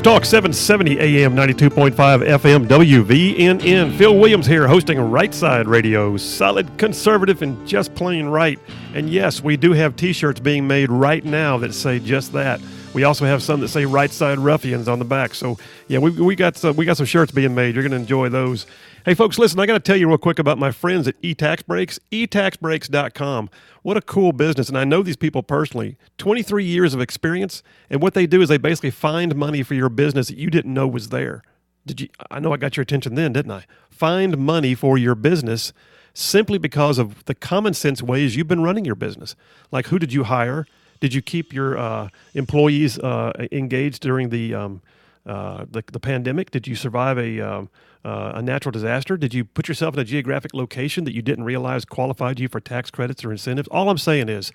News 0.00 0.14
Talk 0.14 0.24
770 0.24 0.98
AM 0.98 1.36
92.5 1.36 1.92
FM 1.92 2.66
WVNN. 2.66 3.98
Phil 3.98 4.16
Williams 4.16 4.46
here 4.46 4.66
hosting 4.66 4.98
Right 4.98 5.34
Side 5.34 5.68
Radio. 5.68 6.16
Solid 6.16 6.78
conservative 6.78 7.42
and 7.42 7.68
just 7.68 7.94
plain 7.94 8.24
right. 8.24 8.58
And 8.94 9.10
yes, 9.10 9.42
we 9.42 9.58
do 9.58 9.72
have 9.72 9.96
t 9.96 10.14
shirts 10.14 10.40
being 10.40 10.66
made 10.66 10.90
right 10.90 11.22
now 11.22 11.58
that 11.58 11.74
say 11.74 11.98
just 11.98 12.32
that. 12.32 12.62
We 12.94 13.04
also 13.04 13.26
have 13.26 13.42
some 13.42 13.60
that 13.60 13.68
say 13.68 13.84
Right 13.84 14.10
Side 14.10 14.38
Ruffians 14.38 14.88
on 14.88 15.00
the 15.00 15.04
back. 15.04 15.34
So 15.34 15.58
yeah, 15.86 15.98
we, 15.98 16.12
we 16.12 16.34
got 16.34 16.56
some, 16.56 16.76
we 16.76 16.86
got 16.86 16.96
some 16.96 17.04
shirts 17.04 17.30
being 17.30 17.54
made. 17.54 17.74
You're 17.74 17.84
going 17.84 17.92
to 17.92 17.98
enjoy 17.98 18.30
those. 18.30 18.66
Hey, 19.02 19.14
folks, 19.14 19.38
listen, 19.38 19.58
I 19.58 19.64
got 19.64 19.72
to 19.72 19.80
tell 19.80 19.96
you 19.96 20.08
real 20.08 20.18
quick 20.18 20.38
about 20.38 20.58
my 20.58 20.70
friends 20.70 21.08
at 21.08 21.18
eTax 21.22 21.64
Breaks, 21.64 21.98
etaxbreaks.com. 22.12 23.48
What 23.80 23.96
a 23.96 24.02
cool 24.02 24.32
business. 24.32 24.68
And 24.68 24.76
I 24.76 24.84
know 24.84 25.02
these 25.02 25.16
people 25.16 25.42
personally 25.42 25.96
23 26.18 26.62
years 26.64 26.92
of 26.92 27.00
experience. 27.00 27.62
And 27.88 28.02
what 28.02 28.12
they 28.12 28.26
do 28.26 28.42
is 28.42 28.50
they 28.50 28.58
basically 28.58 28.90
find 28.90 29.34
money 29.34 29.62
for 29.62 29.72
your 29.72 29.88
business 29.88 30.28
that 30.28 30.36
you 30.36 30.50
didn't 30.50 30.74
know 30.74 30.86
was 30.86 31.08
there. 31.08 31.42
Did 31.86 32.02
you? 32.02 32.08
I 32.30 32.40
know 32.40 32.52
I 32.52 32.58
got 32.58 32.76
your 32.76 32.82
attention 32.82 33.14
then, 33.14 33.32
didn't 33.32 33.52
I? 33.52 33.64
Find 33.88 34.36
money 34.36 34.74
for 34.74 34.98
your 34.98 35.14
business 35.14 35.72
simply 36.12 36.58
because 36.58 36.98
of 36.98 37.24
the 37.24 37.34
common 37.34 37.72
sense 37.72 38.02
ways 38.02 38.36
you've 38.36 38.48
been 38.48 38.62
running 38.62 38.84
your 38.84 38.96
business. 38.96 39.34
Like, 39.72 39.86
who 39.86 39.98
did 39.98 40.12
you 40.12 40.24
hire? 40.24 40.66
Did 41.00 41.14
you 41.14 41.22
keep 41.22 41.54
your 41.54 41.78
uh, 41.78 42.10
employees 42.34 42.98
uh, 42.98 43.32
engaged 43.50 44.02
during 44.02 44.28
the, 44.28 44.54
um, 44.54 44.82
uh, 45.24 45.64
the, 45.70 45.82
the 45.90 46.00
pandemic? 46.00 46.50
Did 46.50 46.66
you 46.66 46.74
survive 46.74 47.16
a 47.16 47.40
um, 47.40 47.70
uh, 48.04 48.32
a 48.34 48.42
natural 48.42 48.72
disaster? 48.72 49.16
Did 49.16 49.34
you 49.34 49.44
put 49.44 49.68
yourself 49.68 49.94
in 49.94 50.00
a 50.00 50.04
geographic 50.04 50.54
location 50.54 51.04
that 51.04 51.14
you 51.14 51.22
didn't 51.22 51.44
realize 51.44 51.84
qualified 51.84 52.40
you 52.40 52.48
for 52.48 52.60
tax 52.60 52.90
credits 52.90 53.24
or 53.24 53.32
incentives? 53.32 53.68
All 53.68 53.90
I'm 53.90 53.98
saying 53.98 54.28
is 54.28 54.52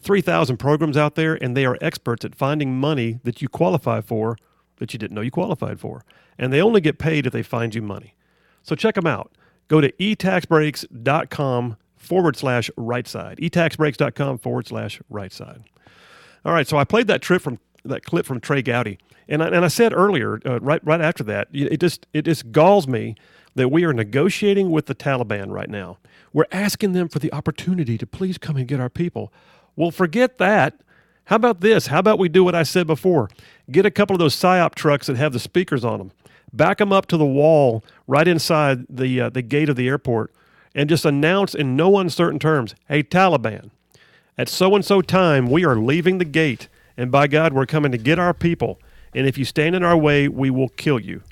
3,000 0.00 0.56
programs 0.56 0.96
out 0.96 1.14
there, 1.14 1.34
and 1.42 1.56
they 1.56 1.66
are 1.66 1.78
experts 1.80 2.24
at 2.24 2.34
finding 2.34 2.78
money 2.78 3.20
that 3.24 3.42
you 3.42 3.48
qualify 3.48 4.00
for 4.00 4.36
that 4.76 4.92
you 4.92 4.98
didn't 4.98 5.14
know 5.14 5.22
you 5.22 5.30
qualified 5.30 5.80
for. 5.80 6.04
And 6.38 6.52
they 6.52 6.60
only 6.60 6.80
get 6.80 6.98
paid 6.98 7.26
if 7.26 7.32
they 7.32 7.42
find 7.42 7.74
you 7.74 7.82
money. 7.82 8.14
So 8.62 8.74
check 8.74 8.94
them 8.94 9.06
out. 9.06 9.32
Go 9.68 9.80
to 9.80 9.90
etaxbreaks.com 9.92 11.76
forward 11.96 12.36
slash 12.36 12.70
right 12.76 13.08
side. 13.08 13.38
etaxbreaks.com 13.38 14.38
forward 14.38 14.66
slash 14.66 15.00
right 15.08 15.32
side. 15.32 15.64
All 16.44 16.52
right, 16.52 16.68
so 16.68 16.76
I 16.76 16.84
played 16.84 17.08
that 17.08 17.22
trip 17.22 17.42
from 17.42 17.58
that 17.84 18.04
clip 18.04 18.26
from 18.26 18.40
Trey 18.40 18.62
Gowdy. 18.62 18.98
And 19.28 19.42
I, 19.42 19.46
and 19.48 19.64
I 19.64 19.68
said 19.68 19.92
earlier, 19.92 20.40
uh, 20.46 20.60
right 20.60 20.84
right 20.84 21.00
after 21.00 21.24
that, 21.24 21.48
it 21.52 21.80
just 21.80 22.06
it 22.12 22.22
just 22.22 22.52
galls 22.52 22.86
me 22.86 23.16
that 23.56 23.70
we 23.70 23.84
are 23.84 23.92
negotiating 23.92 24.70
with 24.70 24.86
the 24.86 24.94
Taliban 24.94 25.50
right 25.50 25.68
now. 25.68 25.98
We're 26.32 26.46
asking 26.52 26.92
them 26.92 27.08
for 27.08 27.18
the 27.18 27.32
opportunity 27.32 27.96
to 27.98 28.06
please 28.06 28.38
come 28.38 28.56
and 28.56 28.68
get 28.68 28.78
our 28.78 28.90
people. 28.90 29.32
Well, 29.74 29.90
forget 29.90 30.38
that. 30.38 30.80
How 31.24 31.36
about 31.36 31.60
this? 31.60 31.88
How 31.88 31.98
about 31.98 32.18
we 32.18 32.28
do 32.28 32.44
what 32.44 32.54
I 32.54 32.62
said 32.62 32.86
before? 32.86 33.28
Get 33.70 33.84
a 33.84 33.90
couple 33.90 34.14
of 34.14 34.20
those 34.20 34.36
psyop 34.36 34.74
trucks 34.74 35.08
that 35.08 35.16
have 35.16 35.32
the 35.32 35.40
speakers 35.40 35.84
on 35.84 35.98
them, 35.98 36.12
back 36.52 36.78
them 36.78 36.92
up 36.92 37.06
to 37.06 37.16
the 37.16 37.26
wall 37.26 37.82
right 38.06 38.28
inside 38.28 38.86
the 38.88 39.22
uh, 39.22 39.30
the 39.30 39.42
gate 39.42 39.68
of 39.68 39.76
the 39.76 39.88
airport, 39.88 40.32
and 40.74 40.88
just 40.88 41.04
announce 41.04 41.54
in 41.54 41.74
no 41.74 41.98
uncertain 41.98 42.38
terms, 42.38 42.76
"Hey, 42.86 43.02
Taliban, 43.02 43.70
at 44.38 44.48
so 44.48 44.74
and 44.76 44.84
so 44.84 45.02
time 45.02 45.50
we 45.50 45.64
are 45.64 45.76
leaving 45.76 46.18
the 46.18 46.24
gate, 46.24 46.68
and 46.96 47.10
by 47.10 47.26
God, 47.26 47.52
we're 47.52 47.66
coming 47.66 47.90
to 47.90 47.98
get 47.98 48.20
our 48.20 48.34
people." 48.34 48.78
And 49.16 49.26
if 49.26 49.38
you 49.38 49.46
stand 49.46 49.74
in 49.74 49.82
our 49.82 49.96
way, 49.96 50.28
we 50.28 50.50
will 50.50 50.68
kill 50.68 51.00
you. 51.00 51.22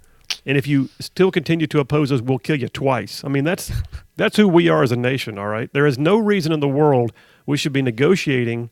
And 0.47 0.57
if 0.57 0.67
you 0.67 0.89
still 0.99 1.31
continue 1.31 1.67
to 1.67 1.81
oppose 1.81 2.11
us, 2.11 2.23
we'll 2.23 2.39
kill 2.39 2.59
you 2.59 2.69
twice. 2.69 3.23
I 3.25 3.29
mean, 3.29 3.45
that's 3.45 3.71
that's 4.17 4.37
who 4.37 4.49
we 4.49 4.69
are 4.69 4.83
as 4.83 4.91
a 4.91 4.97
nation, 4.97 5.39
all 5.39 5.49
right? 5.49 5.71
There 5.73 5.87
is 5.87 5.99
no 5.99 6.17
reason 6.17 6.51
in 6.51 6.61
the 6.61 6.69
world 6.69 7.12
we 7.47 7.59
should 7.59 7.75
be 7.75 7.83
negotiating 7.83 8.71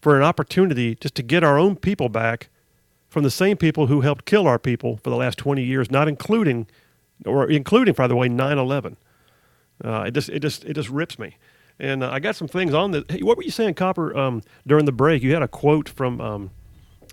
for 0.00 0.16
an 0.16 0.22
opportunity 0.22 0.94
just 0.94 1.14
to 1.16 1.22
get 1.22 1.44
our 1.44 1.58
own 1.58 1.76
people 1.76 2.08
back 2.08 2.48
from 3.08 3.22
the 3.22 3.30
same 3.30 3.56
people 3.56 3.86
who 3.86 4.00
helped 4.00 4.24
kill 4.24 4.46
our 4.46 4.58
people 4.58 4.98
for 5.04 5.10
the 5.10 5.16
last 5.16 5.38
20 5.38 5.62
years, 5.62 5.90
not 5.90 6.08
including 6.08 6.66
or 7.26 7.48
including, 7.48 7.94
by 7.94 8.06
the 8.06 8.16
way, 8.16 8.28
9/11. 8.28 8.96
Uh, 9.84 10.04
it 10.06 10.14
just 10.14 10.30
it 10.30 10.40
just 10.40 10.64
it 10.64 10.72
just 10.72 10.88
rips 10.88 11.18
me. 11.18 11.36
And 11.78 12.02
uh, 12.02 12.10
I 12.10 12.18
got 12.18 12.34
some 12.34 12.48
things 12.48 12.72
on 12.72 12.92
the. 12.92 13.04
Hey, 13.10 13.20
what 13.20 13.36
were 13.36 13.42
you 13.42 13.50
saying, 13.50 13.74
Copper? 13.74 14.16
Um, 14.16 14.42
during 14.66 14.86
the 14.86 14.92
break, 14.92 15.22
you 15.22 15.34
had 15.34 15.42
a 15.42 15.48
quote 15.48 15.88
from 15.88 16.20
um, 16.20 16.50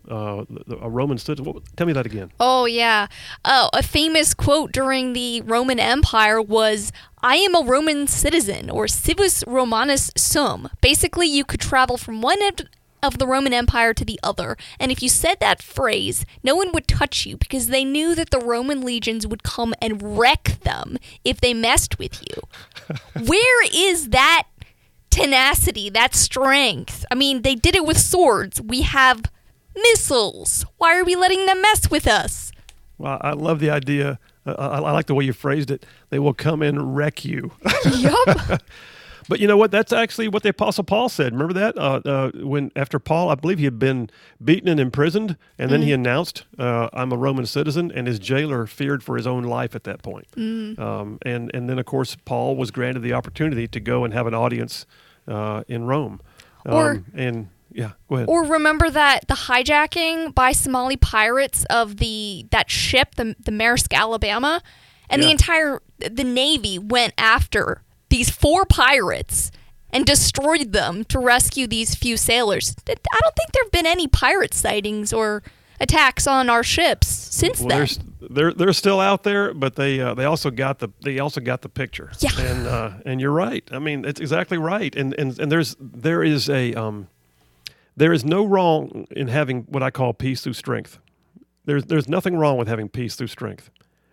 uh, 0.09 0.45
a 0.81 0.89
Roman 0.89 1.17
citizen. 1.17 1.62
Tell 1.75 1.88
me 1.88 1.94
that 1.94 2.06
again. 2.06 2.31
Oh 2.39 2.66
yeah. 2.66 3.07
Oh, 3.45 3.69
a 3.73 3.84
famous 3.84 4.34
quote 4.34 4.72
during 4.72 5.13
the 5.13 5.41
Roman 5.41 5.79
Empire 5.79 6.41
was, 6.41 6.91
"I 7.22 7.35
am 7.35 7.56
a 7.56 7.63
Roman 7.63 8.07
citizen," 8.07 8.69
or 8.69 8.88
civis 8.88 9.44
Romanus 9.47 10.11
sum." 10.16 10.69
Basically, 10.81 11.28
you 11.28 11.44
could 11.44 11.59
travel 11.59 11.97
from 11.97 12.22
one 12.22 12.41
end 12.41 12.69
of 13.03 13.17
the 13.17 13.25
Roman 13.28 13.53
Empire 13.53 13.94
to 13.95 14.06
the 14.06 14.19
other, 14.22 14.57
and 14.79 14.91
if 14.91 15.01
you 15.01 15.09
said 15.09 15.40
that 15.40 15.61
phrase, 15.63 16.25
no 16.44 16.56
one 16.56 16.72
would 16.72 16.88
touch 16.88 17.25
you 17.25 17.38
because 17.38 17.67
they 17.67 17.84
knew 17.84 18.13
that 18.16 18.29
the 18.29 18.40
Roman 18.40 18.81
legions 18.81 19.25
would 19.25 19.44
come 19.44 19.73
and 19.81 20.17
wreck 20.17 20.59
them 20.63 20.97
if 21.25 21.41
they 21.41 21.53
messed 21.53 21.97
with 21.97 22.22
you. 22.29 22.44
Where 23.25 23.66
is 23.73 24.09
that 24.09 24.44
tenacity, 25.09 25.90
that 25.90 26.13
strength? 26.13 27.06
I 27.11 27.16
mean, 27.16 27.41
they 27.41 27.56
did 27.56 27.75
it 27.75 27.85
with 27.85 27.97
swords. 27.97 28.61
We 28.61 28.84
have 28.84 29.23
missiles. 29.75 30.65
Why 30.77 30.97
are 30.97 31.03
we 31.03 31.15
letting 31.15 31.45
them 31.45 31.61
mess 31.61 31.89
with 31.89 32.07
us? 32.07 32.51
Well, 32.97 33.17
I 33.21 33.31
love 33.31 33.59
the 33.59 33.69
idea. 33.69 34.19
Uh, 34.45 34.55
I, 34.57 34.77
I, 34.77 34.91
like 34.91 35.07
the 35.07 35.15
way 35.15 35.25
you 35.25 35.33
phrased 35.33 35.71
it. 35.71 35.85
They 36.09 36.19
will 36.19 36.33
come 36.33 36.61
and 36.61 36.95
wreck 36.95 37.25
you. 37.25 37.51
Yup. 37.97 38.61
but 39.27 39.39
you 39.39 39.47
know 39.47 39.57
what? 39.57 39.71
That's 39.71 39.91
actually 39.91 40.27
what 40.27 40.43
the 40.43 40.49
Apostle 40.49 40.83
Paul 40.83 41.09
said. 41.09 41.33
Remember 41.33 41.53
that 41.53 41.77
uh, 41.77 42.01
uh, 42.05 42.31
when 42.35 42.71
after 42.75 42.99
Paul, 42.99 43.29
I 43.29 43.35
believe 43.35 43.59
he 43.59 43.65
had 43.65 43.79
been 43.79 44.09
beaten 44.43 44.67
and 44.67 44.79
imprisoned, 44.79 45.37
and 45.57 45.71
then 45.71 45.81
mm. 45.81 45.85
he 45.85 45.93
announced, 45.93 46.43
uh, 46.59 46.89
"I'm 46.93 47.11
a 47.11 47.17
Roman 47.17 47.45
citizen," 47.45 47.91
and 47.91 48.07
his 48.07 48.19
jailer 48.19 48.67
feared 48.67 49.03
for 49.03 49.15
his 49.15 49.25
own 49.25 49.43
life 49.43 49.75
at 49.75 49.83
that 49.85 50.01
point. 50.03 50.27
Mm. 50.35 50.77
Um, 50.79 51.17
and 51.23 51.51
and 51.53 51.69
then 51.69 51.79
of 51.79 51.85
course 51.85 52.17
Paul 52.25 52.55
was 52.55 52.71
granted 52.71 53.01
the 53.01 53.13
opportunity 53.13 53.67
to 53.67 53.79
go 53.79 54.03
and 54.03 54.13
have 54.13 54.27
an 54.27 54.33
audience 54.33 54.85
uh, 55.27 55.63
in 55.67 55.85
Rome. 55.85 56.21
Um, 56.65 56.73
or 56.73 57.03
and 57.15 57.49
yeah, 57.73 57.91
go 58.07 58.15
ahead. 58.15 58.29
Or 58.29 58.43
remember 58.43 58.89
that 58.89 59.27
the 59.27 59.33
hijacking 59.33 60.35
by 60.35 60.51
Somali 60.51 60.97
pirates 60.97 61.65
of 61.69 61.97
the 61.97 62.45
that 62.51 62.69
ship, 62.69 63.15
the 63.15 63.35
the 63.39 63.51
Maersk 63.51 63.93
Alabama, 63.93 64.61
and 65.09 65.21
yeah. 65.21 65.27
the 65.27 65.31
entire 65.31 65.81
the 65.99 66.23
navy 66.23 66.79
went 66.79 67.13
after 67.17 67.83
these 68.09 68.29
four 68.29 68.65
pirates 68.65 69.51
and 69.91 70.05
destroyed 70.05 70.73
them 70.73 71.03
to 71.05 71.19
rescue 71.19 71.67
these 71.67 71.95
few 71.95 72.17
sailors. 72.17 72.75
I 72.87 72.93
don't 73.21 73.35
think 73.35 73.51
there've 73.53 73.71
been 73.71 73.85
any 73.85 74.07
pirate 74.07 74.53
sightings 74.53 75.11
or 75.11 75.43
attacks 75.79 76.27
on 76.27 76.49
our 76.49 76.63
ships 76.63 77.07
since 77.07 77.59
well, 77.59 77.69
then. 77.69 77.87
They're 78.29 78.53
they're 78.53 78.73
still 78.73 78.99
out 78.99 79.23
there, 79.23 79.53
but 79.53 79.75
they 79.75 79.99
uh, 79.99 80.13
they 80.13 80.25
also 80.25 80.51
got 80.51 80.79
the 80.79 80.89
they 81.01 81.19
also 81.19 81.41
got 81.41 81.61
the 81.61 81.69
picture. 81.69 82.11
Yeah, 82.19 82.29
and 82.39 82.67
uh, 82.67 82.91
and 83.05 83.19
you're 83.19 83.31
right. 83.31 83.67
I 83.71 83.79
mean, 83.79 84.05
it's 84.05 84.21
exactly 84.21 84.57
right. 84.57 84.95
And 84.95 85.13
and 85.15 85.37
and 85.39 85.51
there's 85.51 85.75
there 85.79 86.23
is 86.23 86.49
a 86.49 86.73
um 86.75 87.07
there 87.96 88.13
is 88.13 88.24
no 88.24 88.46
wrong 88.46 89.07
in 89.12 89.28
having 89.28 89.63
what 89.63 89.84
I 89.84 89.91
call 89.91 90.13
peace 90.13 90.41
through 90.41 90.53
strength. 90.53 91.00
There's 91.66 91.85
there's 91.85 92.09
nothing 92.09 92.38
wrong 92.38 92.57
with 92.57 92.68
having 92.68 92.90
peace 92.90 93.16
through 93.16 93.28
strength. 93.28 93.69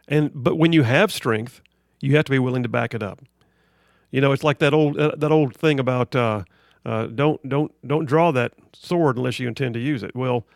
And 0.07 0.31
but 0.35 0.57
when 0.57 0.73
you 0.73 0.83
have 0.83 1.13
strength, 1.13 1.61
you 2.01 2.17
have 2.17 2.25
to 2.25 2.31
be 2.31 2.39
willing 2.39 2.63
to 2.63 2.69
back 2.69 2.95
it 2.95 3.03
up. 3.03 3.21
You 4.11 4.21
know, 4.21 4.33
it's 4.33 4.45
like 4.45 4.59
that 4.59 4.75
old 4.75 4.99
uh, 4.99 5.13
that 5.17 5.33
old 5.33 5.55
thing 5.55 5.79
about 5.79 6.15
uh, 6.17 6.45
uh, 6.85 7.07
don't 7.07 7.47
don't 7.49 7.73
don't 7.87 8.07
draw 8.07 8.31
that 8.33 8.53
sword 8.73 9.17
unless 9.17 9.39
you 9.39 9.49
intend 9.49 9.75
to 9.75 9.81
use 9.81 10.03
it. 10.03 10.15
Well, 10.15 10.47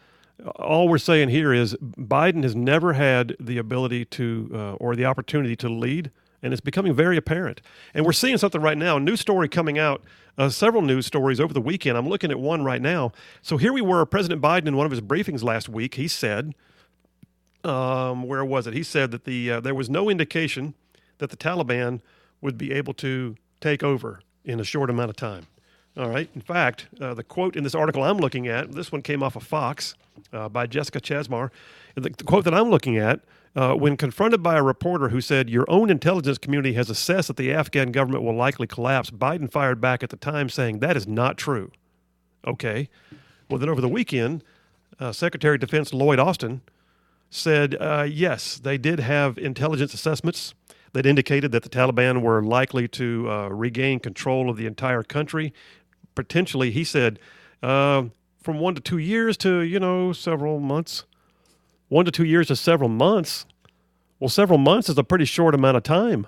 all 0.56 0.88
we're 0.88 0.98
saying 0.98 1.28
here 1.28 1.52
is 1.52 1.74
Biden 1.76 2.42
has 2.42 2.56
never 2.56 2.94
had 2.94 3.36
the 3.38 3.58
ability 3.58 4.06
to 4.06 4.50
uh, 4.54 4.72
or 4.74 4.96
the 4.96 5.04
opportunity 5.04 5.56
to 5.56 5.68
lead 5.68 6.10
and 6.42 6.52
it's 6.52 6.60
becoming 6.60 6.94
very 6.94 7.16
apparent. 7.16 7.60
And 7.94 8.04
we're 8.04 8.12
seeing 8.12 8.36
something 8.36 8.60
right 8.60 8.76
now. 8.76 8.96
A 8.96 9.00
new 9.00 9.16
story 9.16 9.48
coming 9.48 9.78
out, 9.78 10.02
uh, 10.36 10.48
several 10.48 10.82
news 10.82 11.06
stories 11.06 11.40
over 11.40 11.54
the 11.54 11.60
weekend. 11.60 11.96
I'm 11.96 12.08
looking 12.08 12.30
at 12.30 12.40
one 12.40 12.64
right 12.64 12.82
now. 12.82 13.12
So 13.42 13.56
here 13.56 13.72
we 13.72 13.80
were, 13.80 14.04
President 14.04 14.42
Biden 14.42 14.66
in 14.66 14.76
one 14.76 14.86
of 14.86 14.90
his 14.90 15.00
briefings 15.00 15.42
last 15.42 15.68
week. 15.68 15.94
He 15.94 16.08
said, 16.08 16.54
um, 17.64 18.24
where 18.24 18.44
was 18.44 18.66
it? 18.66 18.74
He 18.74 18.82
said 18.82 19.12
that 19.12 19.24
the 19.24 19.52
uh, 19.52 19.60
there 19.60 19.74
was 19.74 19.88
no 19.88 20.10
indication 20.10 20.74
that 21.18 21.30
the 21.30 21.36
Taliban 21.36 22.00
would 22.40 22.58
be 22.58 22.72
able 22.72 22.92
to 22.94 23.36
take 23.60 23.84
over 23.84 24.20
in 24.44 24.58
a 24.58 24.64
short 24.64 24.90
amount 24.90 25.10
of 25.10 25.16
time. 25.16 25.46
All 25.96 26.08
right. 26.08 26.28
In 26.34 26.40
fact, 26.40 26.88
uh, 27.00 27.14
the 27.14 27.22
quote 27.22 27.54
in 27.54 27.64
this 27.64 27.74
article 27.74 28.02
I'm 28.02 28.16
looking 28.16 28.48
at, 28.48 28.72
this 28.72 28.90
one 28.90 29.02
came 29.02 29.22
off 29.22 29.36
of 29.36 29.44
Fox 29.44 29.94
uh, 30.32 30.48
by 30.48 30.66
Jessica 30.66 31.00
Chasmar. 31.00 31.50
The, 31.94 32.00
the 32.00 32.24
quote 32.24 32.44
that 32.44 32.54
I'm 32.54 32.70
looking 32.70 32.96
at 32.96 33.20
uh, 33.54 33.74
when 33.74 33.96
confronted 33.96 34.42
by 34.42 34.56
a 34.56 34.62
reporter 34.62 35.10
who 35.10 35.20
said, 35.20 35.50
Your 35.50 35.66
own 35.68 35.90
intelligence 35.90 36.38
community 36.38 36.74
has 36.74 36.88
assessed 36.88 37.28
that 37.28 37.36
the 37.36 37.52
Afghan 37.52 37.92
government 37.92 38.24
will 38.24 38.34
likely 38.34 38.66
collapse, 38.66 39.10
Biden 39.10 39.50
fired 39.50 39.80
back 39.80 40.02
at 40.02 40.10
the 40.10 40.16
time 40.16 40.48
saying, 40.48 40.78
That 40.78 40.96
is 40.96 41.06
not 41.06 41.36
true. 41.36 41.70
Okay. 42.46 42.88
Well, 43.48 43.58
then 43.58 43.68
over 43.68 43.80
the 43.80 43.88
weekend, 43.88 44.42
uh, 44.98 45.12
Secretary 45.12 45.56
of 45.56 45.60
Defense 45.60 45.92
Lloyd 45.92 46.18
Austin 46.18 46.62
said, 47.28 47.76
uh, 47.78 48.06
Yes, 48.08 48.58
they 48.58 48.78
did 48.78 49.00
have 49.00 49.36
intelligence 49.36 49.92
assessments 49.92 50.54
that 50.94 51.06
indicated 51.06 51.52
that 51.52 51.62
the 51.62 51.68
Taliban 51.68 52.22
were 52.22 52.42
likely 52.42 52.88
to 52.88 53.30
uh, 53.30 53.48
regain 53.48 53.98
control 54.00 54.50
of 54.50 54.56
the 54.56 54.66
entire 54.66 55.02
country. 55.02 55.52
Potentially, 56.14 56.70
he 56.70 56.84
said, 56.84 57.18
uh, 57.62 58.04
from 58.42 58.58
one 58.58 58.74
to 58.74 58.80
two 58.80 58.98
years 58.98 59.36
to, 59.38 59.60
you 59.60 59.80
know, 59.80 60.12
several 60.12 60.58
months. 60.58 61.04
One 61.92 62.06
to 62.06 62.10
two 62.10 62.24
years 62.24 62.46
to 62.46 62.56
several 62.56 62.88
months. 62.88 63.44
Well, 64.18 64.30
several 64.30 64.58
months 64.58 64.88
is 64.88 64.96
a 64.96 65.04
pretty 65.04 65.26
short 65.26 65.54
amount 65.54 65.76
of 65.76 65.82
time. 65.82 66.26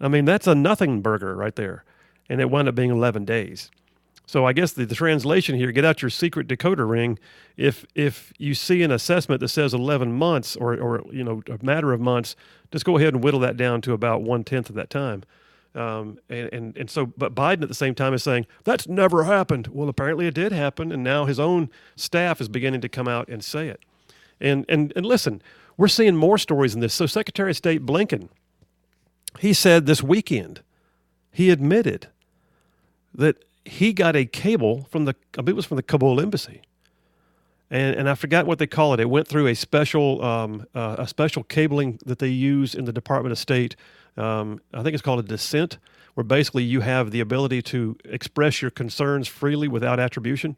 I 0.00 0.08
mean, 0.08 0.24
that's 0.24 0.46
a 0.46 0.54
nothing 0.54 1.02
burger 1.02 1.36
right 1.36 1.54
there. 1.54 1.84
And 2.30 2.40
it 2.40 2.50
wound 2.50 2.66
up 2.66 2.74
being 2.74 2.90
11 2.90 3.26
days. 3.26 3.70
So 4.24 4.46
I 4.46 4.54
guess 4.54 4.72
the, 4.72 4.86
the 4.86 4.94
translation 4.94 5.54
here, 5.54 5.70
get 5.70 5.84
out 5.84 6.00
your 6.00 6.08
secret 6.08 6.48
decoder 6.48 6.88
ring. 6.88 7.18
If 7.58 7.84
if 7.94 8.32
you 8.38 8.54
see 8.54 8.82
an 8.82 8.90
assessment 8.90 9.40
that 9.40 9.48
says 9.48 9.74
11 9.74 10.14
months 10.14 10.56
or, 10.56 10.74
or 10.78 11.04
you 11.12 11.22
know 11.22 11.42
a 11.50 11.62
matter 11.62 11.92
of 11.92 12.00
months, 12.00 12.34
just 12.70 12.86
go 12.86 12.96
ahead 12.96 13.12
and 13.12 13.22
whittle 13.22 13.40
that 13.40 13.58
down 13.58 13.82
to 13.82 13.92
about 13.92 14.22
one 14.22 14.44
tenth 14.44 14.70
of 14.70 14.76
that 14.76 14.88
time. 14.88 15.24
Um, 15.74 16.18
and, 16.30 16.48
and 16.52 16.76
and 16.78 16.90
so, 16.90 17.04
but 17.04 17.34
Biden 17.34 17.60
at 17.60 17.68
the 17.68 17.74
same 17.74 17.94
time 17.94 18.14
is 18.14 18.22
saying 18.22 18.46
that's 18.64 18.88
never 18.88 19.24
happened. 19.24 19.66
Well, 19.66 19.90
apparently 19.90 20.26
it 20.26 20.34
did 20.34 20.52
happen, 20.52 20.90
and 20.90 21.04
now 21.04 21.26
his 21.26 21.38
own 21.38 21.68
staff 21.96 22.40
is 22.40 22.48
beginning 22.48 22.80
to 22.80 22.88
come 22.88 23.08
out 23.08 23.28
and 23.28 23.44
say 23.44 23.68
it. 23.68 23.82
And 24.42 24.66
and 24.68 24.92
and 24.96 25.06
listen, 25.06 25.40
we're 25.76 25.88
seeing 25.88 26.16
more 26.16 26.36
stories 26.36 26.74
in 26.74 26.80
this. 26.80 26.92
So 26.92 27.06
Secretary 27.06 27.50
of 27.50 27.56
State 27.56 27.86
Blinken, 27.86 28.28
he 29.38 29.52
said 29.52 29.86
this 29.86 30.02
weekend, 30.02 30.60
he 31.30 31.48
admitted 31.48 32.08
that 33.14 33.44
he 33.64 33.92
got 33.92 34.16
a 34.16 34.26
cable 34.26 34.88
from 34.90 35.04
the 35.04 35.14
I 35.38 35.42
believe 35.42 35.54
it 35.54 35.56
was 35.56 35.66
from 35.66 35.76
the 35.76 35.82
Kabul 35.82 36.20
embassy, 36.20 36.60
and 37.70 37.94
and 37.96 38.08
I 38.08 38.16
forgot 38.16 38.46
what 38.46 38.58
they 38.58 38.66
call 38.66 38.92
it. 38.94 39.00
It 39.00 39.08
went 39.08 39.28
through 39.28 39.46
a 39.46 39.54
special 39.54 40.22
um, 40.24 40.66
uh, 40.74 40.96
a 40.98 41.06
special 41.06 41.44
cabling 41.44 42.00
that 42.04 42.18
they 42.18 42.28
use 42.28 42.74
in 42.74 42.84
the 42.84 42.92
Department 42.92 43.32
of 43.32 43.38
State. 43.38 43.76
Um, 44.16 44.60
I 44.74 44.82
think 44.82 44.94
it's 44.94 45.02
called 45.02 45.20
a 45.20 45.22
dissent, 45.22 45.78
where 46.14 46.24
basically 46.24 46.64
you 46.64 46.80
have 46.80 47.12
the 47.12 47.20
ability 47.20 47.62
to 47.62 47.96
express 48.04 48.60
your 48.60 48.72
concerns 48.72 49.28
freely 49.28 49.68
without 49.68 50.00
attribution. 50.00 50.56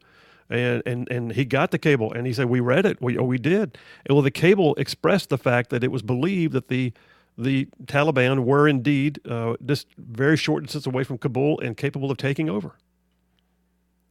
And, 0.51 0.83
and 0.85 1.09
and 1.11 1.33
he 1.33 1.47
got 1.47 1.71
the 1.71 1.79
cable 1.79 2.13
and 2.13 2.27
he 2.27 2.35
said 2.35 2.47
we 2.47 2.61
read 2.61 2.85
it 2.85 3.01
we 3.01 3.17
oh, 3.17 3.25
we 3.25 3.39
did 3.39 3.79
well 4.11 4.21
the 4.21 4.31
cable 4.31 4.75
expressed 4.75 5.31
the 5.31 5.39
fact 5.39 5.71
that 5.71 5.83
it 5.83 5.91
was 5.91 6.03
believed 6.03 6.53
that 6.53 6.69
the 6.69 6.93
the 7.37 7.67
Taliban 7.87 8.45
were 8.45 8.69
indeed 8.69 9.21
uh, 9.29 9.55
just 9.65 9.87
very 9.97 10.37
short 10.37 10.65
distance 10.65 10.87
away 10.87 11.05
from 11.05 11.19
Kabul 11.19 11.61
and 11.61 11.77
capable 11.77 12.11
of 12.11 12.17
taking 12.17 12.49
over. 12.49 12.77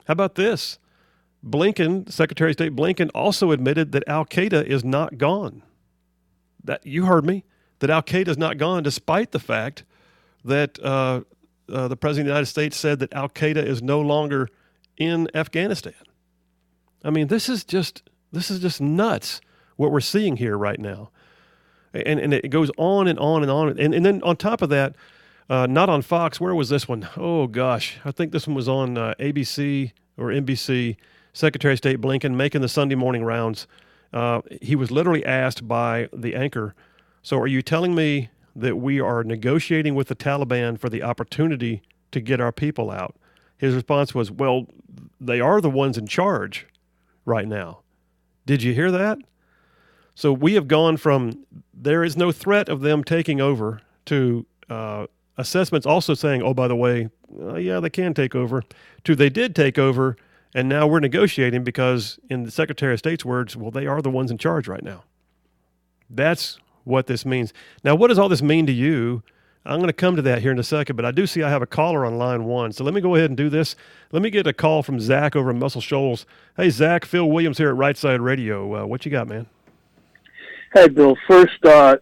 How 0.05 0.11
about 0.11 0.35
this? 0.35 0.79
Blinken, 1.45 2.09
Secretary 2.09 2.51
of 2.51 2.55
State 2.55 2.75
Blinken, 2.75 3.09
also 3.13 3.51
admitted 3.51 3.91
that 3.91 4.03
Al 4.07 4.25
Qaeda 4.25 4.65
is 4.65 4.83
not 4.83 5.17
gone. 5.17 5.61
That 6.63 6.85
you 6.85 7.05
heard 7.05 7.25
me. 7.25 7.43
That 7.79 7.89
Al 7.89 8.03
Qaeda 8.03 8.29
is 8.29 8.37
not 8.37 8.57
gone, 8.57 8.83
despite 8.83 9.31
the 9.31 9.39
fact 9.39 9.83
that 10.45 10.79
uh, 10.83 11.21
uh, 11.69 11.87
the 11.87 11.97
President 11.97 12.27
of 12.27 12.33
the 12.33 12.33
United 12.33 12.45
States 12.45 12.77
said 12.77 12.99
that 12.99 13.13
Al 13.13 13.29
Qaeda 13.29 13.63
is 13.63 13.81
no 13.81 13.99
longer 13.99 14.49
in 14.97 15.29
Afghanistan. 15.33 15.93
I 17.03 17.09
mean, 17.09 17.27
this 17.27 17.49
is 17.49 17.63
just 17.63 18.03
this 18.31 18.49
is 18.49 18.59
just 18.59 18.81
nuts 18.81 19.41
what 19.75 19.91
we're 19.91 19.99
seeing 19.99 20.37
here 20.37 20.57
right 20.57 20.79
now, 20.79 21.09
and 21.93 22.19
and 22.19 22.33
it 22.33 22.49
goes 22.49 22.71
on 22.77 23.07
and 23.07 23.19
on 23.19 23.41
and 23.41 23.51
on, 23.51 23.77
and 23.77 23.93
and 23.93 24.05
then 24.05 24.21
on 24.23 24.37
top 24.37 24.61
of 24.61 24.69
that, 24.69 24.95
uh, 25.49 25.67
not 25.67 25.89
on 25.89 26.01
Fox. 26.01 26.39
Where 26.39 26.55
was 26.55 26.69
this 26.69 26.87
one? 26.87 27.07
Oh 27.17 27.47
gosh, 27.47 27.99
I 28.05 28.11
think 28.11 28.31
this 28.31 28.47
one 28.47 28.55
was 28.55 28.69
on 28.69 28.97
uh, 28.97 29.13
ABC 29.19 29.91
or 30.17 30.27
NBC. 30.27 30.95
Secretary 31.35 31.73
of 31.73 31.79
State 31.79 31.99
Blinken 31.99 32.35
making 32.35 32.61
the 32.61 32.69
Sunday 32.69 32.93
morning 32.93 33.23
rounds. 33.23 33.65
Uh, 34.13 34.41
he 34.61 34.75
was 34.75 34.91
literally 34.91 35.25
asked 35.25 35.67
by 35.67 36.07
the 36.13 36.35
anchor, 36.35 36.75
"So 37.23 37.39
are 37.39 37.47
you 37.47 37.63
telling 37.63 37.95
me 37.95 38.29
that 38.55 38.77
we 38.77 38.99
are 38.99 39.23
negotiating 39.23 39.95
with 39.95 40.09
the 40.09 40.15
Taliban 40.15 40.79
for 40.79 40.89
the 40.89 41.01
opportunity 41.01 41.81
to 42.11 42.21
get 42.21 42.39
our 42.39 42.51
people 42.51 42.91
out?" 42.91 43.15
His 43.57 43.73
response 43.73 44.13
was, 44.13 44.29
"Well, 44.29 44.67
they 45.19 45.41
are 45.41 45.59
the 45.59 45.71
ones 45.71 45.97
in 45.97 46.05
charge 46.05 46.67
right 47.25 47.47
now." 47.47 47.79
Did 48.45 48.61
you 48.61 48.73
hear 48.73 48.91
that? 48.91 49.17
So 50.15 50.31
we 50.31 50.53
have 50.53 50.67
gone 50.67 50.97
from 50.97 51.45
there 51.73 52.03
is 52.03 52.15
no 52.15 52.31
threat 52.31 52.69
of 52.69 52.81
them 52.81 53.03
taking 53.03 53.41
over 53.41 53.81
to 54.05 54.45
uh, 54.69 55.07
assessments 55.37 55.85
also 55.85 56.13
saying, 56.13 56.41
oh, 56.43 56.53
by 56.53 56.67
the 56.67 56.75
way, 56.75 57.09
uh, 57.39 57.55
yeah, 57.55 57.79
they 57.79 57.89
can 57.89 58.13
take 58.13 58.35
over, 58.35 58.63
to 59.03 59.15
they 59.15 59.29
did 59.29 59.55
take 59.55 59.79
over, 59.79 60.15
and 60.53 60.69
now 60.69 60.85
we're 60.85 60.99
negotiating 60.99 61.63
because, 61.63 62.19
in 62.29 62.43
the 62.43 62.51
Secretary 62.51 62.93
of 62.93 62.99
State's 62.99 63.25
words, 63.25 63.57
well, 63.57 63.71
they 63.71 63.87
are 63.87 64.01
the 64.01 64.11
ones 64.11 64.29
in 64.29 64.37
charge 64.37 64.67
right 64.67 64.83
now. 64.83 65.03
That's 66.09 66.59
what 66.83 67.07
this 67.07 67.25
means. 67.25 67.53
Now, 67.83 67.95
what 67.95 68.09
does 68.09 68.19
all 68.19 68.29
this 68.29 68.43
mean 68.43 68.67
to 68.67 68.73
you? 68.73 69.23
I'm 69.65 69.79
going 69.79 69.87
to 69.87 69.93
come 69.93 70.17
to 70.17 70.21
that 70.23 70.41
here 70.41 70.51
in 70.51 70.59
a 70.59 70.63
second, 70.63 70.97
but 70.97 71.05
I 71.05 71.11
do 71.11 71.25
see 71.25 71.41
I 71.41 71.49
have 71.49 71.61
a 71.61 71.67
caller 71.67 72.05
on 72.05 72.17
line 72.17 72.43
one. 72.43 72.73
So 72.73 72.83
let 72.83 72.93
me 72.93 72.99
go 72.99 73.15
ahead 73.15 73.29
and 73.29 73.37
do 73.37 73.49
this. 73.49 73.75
Let 74.11 74.21
me 74.21 74.29
get 74.29 74.45
a 74.45 74.53
call 74.53 74.83
from 74.83 74.99
Zach 74.99 75.35
over 75.35 75.51
in 75.51 75.59
Muscle 75.59 75.79
Shoals. 75.79 76.25
Hey, 76.57 76.69
Zach, 76.69 77.05
Phil 77.05 77.29
Williams 77.29 77.57
here 77.57 77.69
at 77.69 77.75
Right 77.75 77.95
Side 77.95 78.19
Radio. 78.19 78.83
Uh, 78.83 78.85
what 78.85 79.05
you 79.05 79.11
got, 79.11 79.27
man? 79.29 79.47
Hey, 80.73 80.89
Bill. 80.89 81.15
First, 81.27 81.63
uh, 81.63 81.97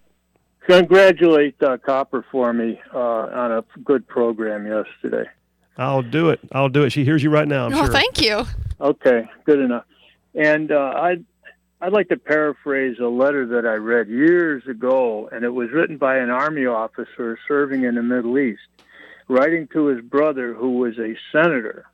congratulate 0.67 1.61
uh, 1.61 1.77
Copper 1.77 2.25
for 2.31 2.51
me 2.51 2.81
uh, 2.93 2.97
on 2.97 3.51
a 3.51 3.63
good 3.83 4.07
program 4.07 4.65
yesterday. 4.65 5.29
I'll 5.77 6.01
do 6.01 6.29
it. 6.29 6.39
I'll 6.51 6.69
do 6.69 6.83
it. 6.83 6.89
She 6.91 7.05
hears 7.05 7.21
you 7.21 7.29
right 7.29 7.47
now. 7.47 7.67
I'm 7.67 7.73
oh, 7.73 7.85
sure. 7.85 7.91
thank 7.91 8.21
you. 8.21 8.45
Okay, 8.79 9.29
good 9.45 9.59
enough. 9.59 9.85
And 10.33 10.71
uh, 10.71 10.93
I'd 11.83 11.93
like 11.93 12.09
to 12.09 12.17
paraphrase 12.17 12.97
a 12.99 13.07
letter 13.07 13.47
that 13.47 13.65
I 13.65 13.73
read 13.73 14.07
years 14.07 14.67
ago, 14.67 15.27
and 15.31 15.43
it 15.43 15.49
was 15.49 15.71
written 15.71 15.97
by 15.97 16.17
an 16.17 16.29
army 16.29 16.67
officer 16.67 17.39
serving 17.47 17.85
in 17.85 17.95
the 17.95 18.03
Middle 18.03 18.37
East, 18.37 18.61
writing 19.27 19.67
to 19.73 19.87
his 19.87 19.99
brother 20.01 20.53
who 20.53 20.77
was 20.77 20.99
a 20.99 21.17
senator, 21.31 21.87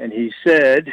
and 0.00 0.12
he 0.12 0.32
said, 0.44 0.92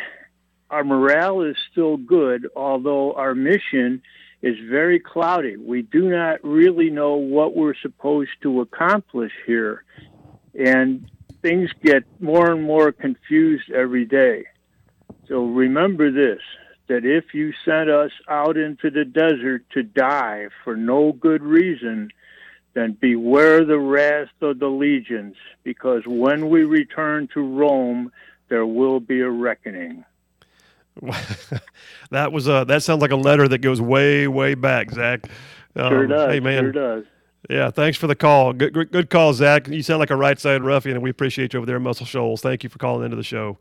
"Our 0.69 0.83
morale 0.83 1.42
is 1.42 1.57
still 1.71 1.98
good, 1.98 2.48
although 2.56 3.13
our 3.13 3.33
mission." 3.33 4.04
is 4.44 4.60
very 4.60 5.00
cloudy. 5.00 5.56
We 5.56 5.83
do 5.83 6.10
not 6.10 6.44
really 6.44 6.89
know 6.89 7.15
what 7.15 7.56
we're 7.56 7.75
supposed 7.75 8.31
to 8.42 8.60
accomplish 8.60 9.31
here. 9.45 9.86
And 10.54 11.10
things 11.42 11.71
get 11.81 12.04
more 12.19 12.51
and 12.51 12.62
more 12.62 12.92
confused 12.92 13.71
every 13.71 14.04
day. 14.04 14.44
So 15.30 15.45
remember 15.45 16.12
this 16.12 16.42
that 16.88 17.06
if 17.06 17.34
you 17.34 17.54
sent 17.66 17.90
us 17.90 18.12
out 18.28 18.58
into 18.58 18.90
the 18.90 19.06
desert 19.06 19.64
to 19.72 19.84
die 19.84 20.48
for 20.64 20.76
no 20.76 21.12
good 21.14 21.42
reason, 21.42 22.10
then 22.74 22.98
beware 23.00 23.64
the 23.64 23.80
wrath 23.80 24.30
of 24.42 24.60
the 24.60 24.68
legions, 24.68 25.36
because 25.63 26.04
when 26.06 26.50
we 26.50 26.63
return 26.63 27.28
to 27.34 27.42
Rome, 27.42 28.12
there 28.50 28.66
will 28.66 29.00
be 29.00 29.22
a 29.22 29.30
reckoning. 29.30 30.04
that 32.12 32.32
was 32.32 32.48
a 32.48 32.66
that 32.68 32.84
sounds 32.84 33.02
like 33.02 33.12
a 33.12 33.16
letter 33.16 33.48
that 33.48 33.60
goes 33.60 33.82
way 33.82 34.28
way 34.28 34.54
back, 34.54 34.92
Zach. 34.92 35.28
Um, 35.75 35.90
sure 35.90 36.08
does. 36.08 36.32
Hey 36.32 36.40
man, 36.40 36.63
sure 36.66 36.72
does. 36.72 37.06
Yeah, 37.50 37.72
thanks 37.72 37.98
for 37.98 38.08
the 38.08 38.16
call. 38.16 38.54
Good, 38.54 38.74
good, 38.74 38.92
good 38.92 39.10
call, 39.10 39.34
Zach. 39.34 39.68
You 39.68 39.84
sound 39.84 40.00
like 40.00 40.12
a 40.12 40.16
right 40.16 40.40
side 40.40 40.63
ruffian, 40.63 40.96
and 40.96 41.04
we 41.04 41.10
appreciate 41.10 41.54
you 41.54 41.58
over 41.58 41.66
there 41.66 41.80
Muscle 41.80 42.06
Shoals. 42.06 42.42
Thank 42.42 42.63
you 42.63 42.70
for 42.70 42.78
calling 42.78 43.04
into 43.04 43.18
the 43.18 43.24
show. 43.24 43.58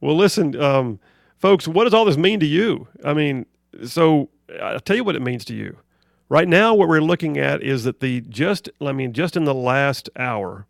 Well, 0.00 0.16
listen, 0.16 0.58
um, 0.60 0.98
folks, 1.38 1.66
what 1.66 1.84
does 1.84 1.94
all 1.94 2.04
this 2.04 2.16
mean 2.16 2.40
to 2.40 2.46
you? 2.46 2.88
I 3.04 3.14
mean, 3.14 3.46
so 3.84 4.28
I'll 4.60 4.80
tell 4.80 4.96
you 4.96 5.04
what 5.04 5.16
it 5.16 5.22
means 5.22 5.44
to 5.46 5.54
you. 5.54 5.78
Right 6.28 6.48
now, 6.48 6.74
what 6.74 6.88
we're 6.88 7.00
looking 7.00 7.38
at 7.38 7.62
is 7.62 7.84
that 7.84 8.00
the 8.00 8.20
just, 8.20 8.68
I 8.80 8.92
mean, 8.92 9.12
just 9.12 9.36
in 9.36 9.44
the 9.44 9.54
last 9.54 10.10
hour, 10.16 10.66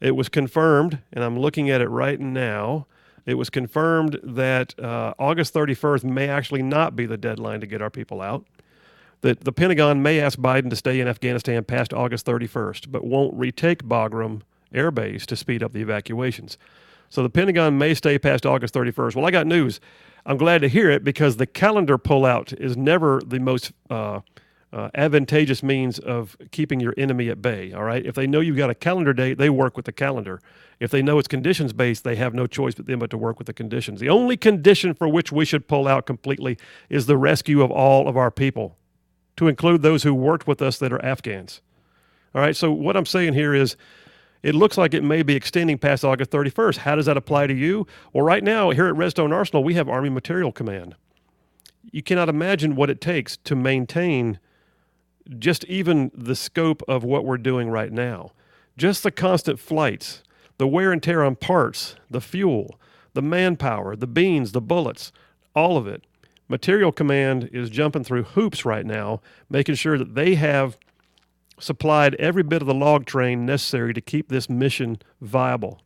it 0.00 0.14
was 0.14 0.28
confirmed, 0.28 0.98
and 1.12 1.24
I'm 1.24 1.38
looking 1.38 1.70
at 1.70 1.80
it 1.80 1.88
right 1.88 2.20
now 2.20 2.86
it 3.26 3.34
was 3.34 3.50
confirmed 3.50 4.18
that 4.22 4.78
uh, 4.78 5.14
August 5.18 5.54
31st 5.54 6.04
may 6.04 6.28
actually 6.28 6.62
not 6.62 6.96
be 6.96 7.06
the 7.06 7.16
deadline 7.16 7.60
to 7.60 7.66
get 7.66 7.82
our 7.82 7.90
people 7.90 8.20
out. 8.20 8.44
That 9.20 9.44
the 9.44 9.52
Pentagon 9.52 10.02
may 10.02 10.18
ask 10.18 10.38
Biden 10.38 10.70
to 10.70 10.76
stay 10.76 10.98
in 11.00 11.06
Afghanistan 11.06 11.62
past 11.64 11.92
August 11.92 12.24
31st, 12.24 12.90
but 12.90 13.04
won't 13.04 13.34
retake 13.34 13.84
Bagram 13.84 14.40
Air 14.72 14.90
Base 14.90 15.26
to 15.26 15.36
speed 15.36 15.62
up 15.62 15.72
the 15.72 15.82
evacuations. 15.82 16.56
So 17.10 17.24
the 17.24 17.30
Pentagon 17.30 17.76
may 17.76 17.92
stay 17.94 18.18
past 18.18 18.46
August 18.46 18.72
31st. 18.72 19.16
Well, 19.16 19.26
I 19.26 19.32
got 19.32 19.46
news. 19.46 19.80
I'm 20.24 20.36
glad 20.36 20.60
to 20.60 20.68
hear 20.68 20.90
it 20.90 21.02
because 21.02 21.36
the 21.36 21.46
calendar 21.46 21.98
pullout 21.98 22.58
is 22.60 22.76
never 22.76 23.20
the 23.26 23.40
most 23.40 23.72
uh, 23.90 24.20
uh, 24.72 24.90
advantageous 24.94 25.60
means 25.62 25.98
of 25.98 26.36
keeping 26.52 26.78
your 26.78 26.94
enemy 26.96 27.28
at 27.28 27.42
bay. 27.42 27.72
All 27.72 27.82
right. 27.82 28.06
If 28.06 28.14
they 28.14 28.28
know 28.28 28.38
you've 28.38 28.56
got 28.56 28.70
a 28.70 28.76
calendar 28.76 29.12
date, 29.12 29.38
they 29.38 29.50
work 29.50 29.76
with 29.76 29.86
the 29.86 29.92
calendar. 29.92 30.40
If 30.78 30.92
they 30.92 31.02
know 31.02 31.18
it's 31.18 31.26
conditions 31.26 31.72
based, 31.72 32.04
they 32.04 32.14
have 32.14 32.32
no 32.32 32.46
choice 32.46 32.74
but 32.76 32.86
them 32.86 33.00
but 33.00 33.10
to 33.10 33.18
work 33.18 33.38
with 33.38 33.46
the 33.46 33.52
conditions. 33.52 33.98
The 33.98 34.08
only 34.08 34.36
condition 34.36 34.94
for 34.94 35.08
which 35.08 35.32
we 35.32 35.44
should 35.44 35.66
pull 35.66 35.88
out 35.88 36.06
completely 36.06 36.58
is 36.88 37.06
the 37.06 37.16
rescue 37.16 37.60
of 37.62 37.72
all 37.72 38.06
of 38.06 38.16
our 38.16 38.30
people, 38.30 38.76
to 39.36 39.48
include 39.48 39.82
those 39.82 40.04
who 40.04 40.14
worked 40.14 40.46
with 40.46 40.62
us 40.62 40.78
that 40.78 40.92
are 40.92 41.04
Afghans. 41.04 41.60
All 42.36 42.40
right. 42.40 42.54
So 42.54 42.70
what 42.70 42.96
I'm 42.96 43.06
saying 43.06 43.34
here 43.34 43.52
is. 43.52 43.76
It 44.42 44.54
looks 44.54 44.78
like 44.78 44.94
it 44.94 45.04
may 45.04 45.22
be 45.22 45.34
extending 45.34 45.78
past 45.78 46.04
August 46.04 46.30
31st. 46.30 46.78
How 46.78 46.94
does 46.94 47.06
that 47.06 47.16
apply 47.16 47.46
to 47.46 47.54
you? 47.54 47.86
Well, 48.12 48.24
right 48.24 48.42
now, 48.42 48.70
here 48.70 48.86
at 48.86 48.96
Redstone 48.96 49.32
Arsenal, 49.32 49.62
we 49.62 49.74
have 49.74 49.88
Army 49.88 50.08
Materiel 50.08 50.52
Command. 50.52 50.94
You 51.92 52.02
cannot 52.02 52.28
imagine 52.28 52.76
what 52.76 52.90
it 52.90 53.00
takes 53.00 53.36
to 53.38 53.54
maintain 53.54 54.38
just 55.38 55.64
even 55.64 56.10
the 56.14 56.34
scope 56.34 56.82
of 56.88 57.04
what 57.04 57.24
we're 57.24 57.38
doing 57.38 57.68
right 57.68 57.92
now, 57.92 58.32
just 58.76 59.02
the 59.02 59.10
constant 59.10 59.60
flights, 59.60 60.22
the 60.58 60.66
wear 60.66 60.92
and 60.92 61.02
tear 61.02 61.22
on 61.22 61.36
parts, 61.36 61.94
the 62.10 62.20
fuel, 62.20 62.78
the 63.12 63.22
manpower, 63.22 63.94
the 63.96 64.06
beans, 64.06 64.52
the 64.52 64.60
bullets, 64.60 65.12
all 65.54 65.76
of 65.76 65.86
it 65.86 66.04
Material 66.50 66.90
Command 66.90 67.48
is 67.52 67.70
jumping 67.70 68.02
through 68.02 68.24
hoops 68.24 68.64
right 68.64 68.84
now, 68.84 69.20
making 69.48 69.76
sure 69.76 69.96
that 69.96 70.16
they 70.16 70.34
have 70.34 70.76
supplied 71.60 72.14
every 72.16 72.42
bit 72.42 72.62
of 72.62 72.66
the 72.66 72.74
log 72.74 73.06
train 73.06 73.46
necessary 73.46 73.94
to 73.94 74.00
keep 74.00 74.28
this 74.28 74.48
mission 74.48 74.98
viable. 75.20 75.80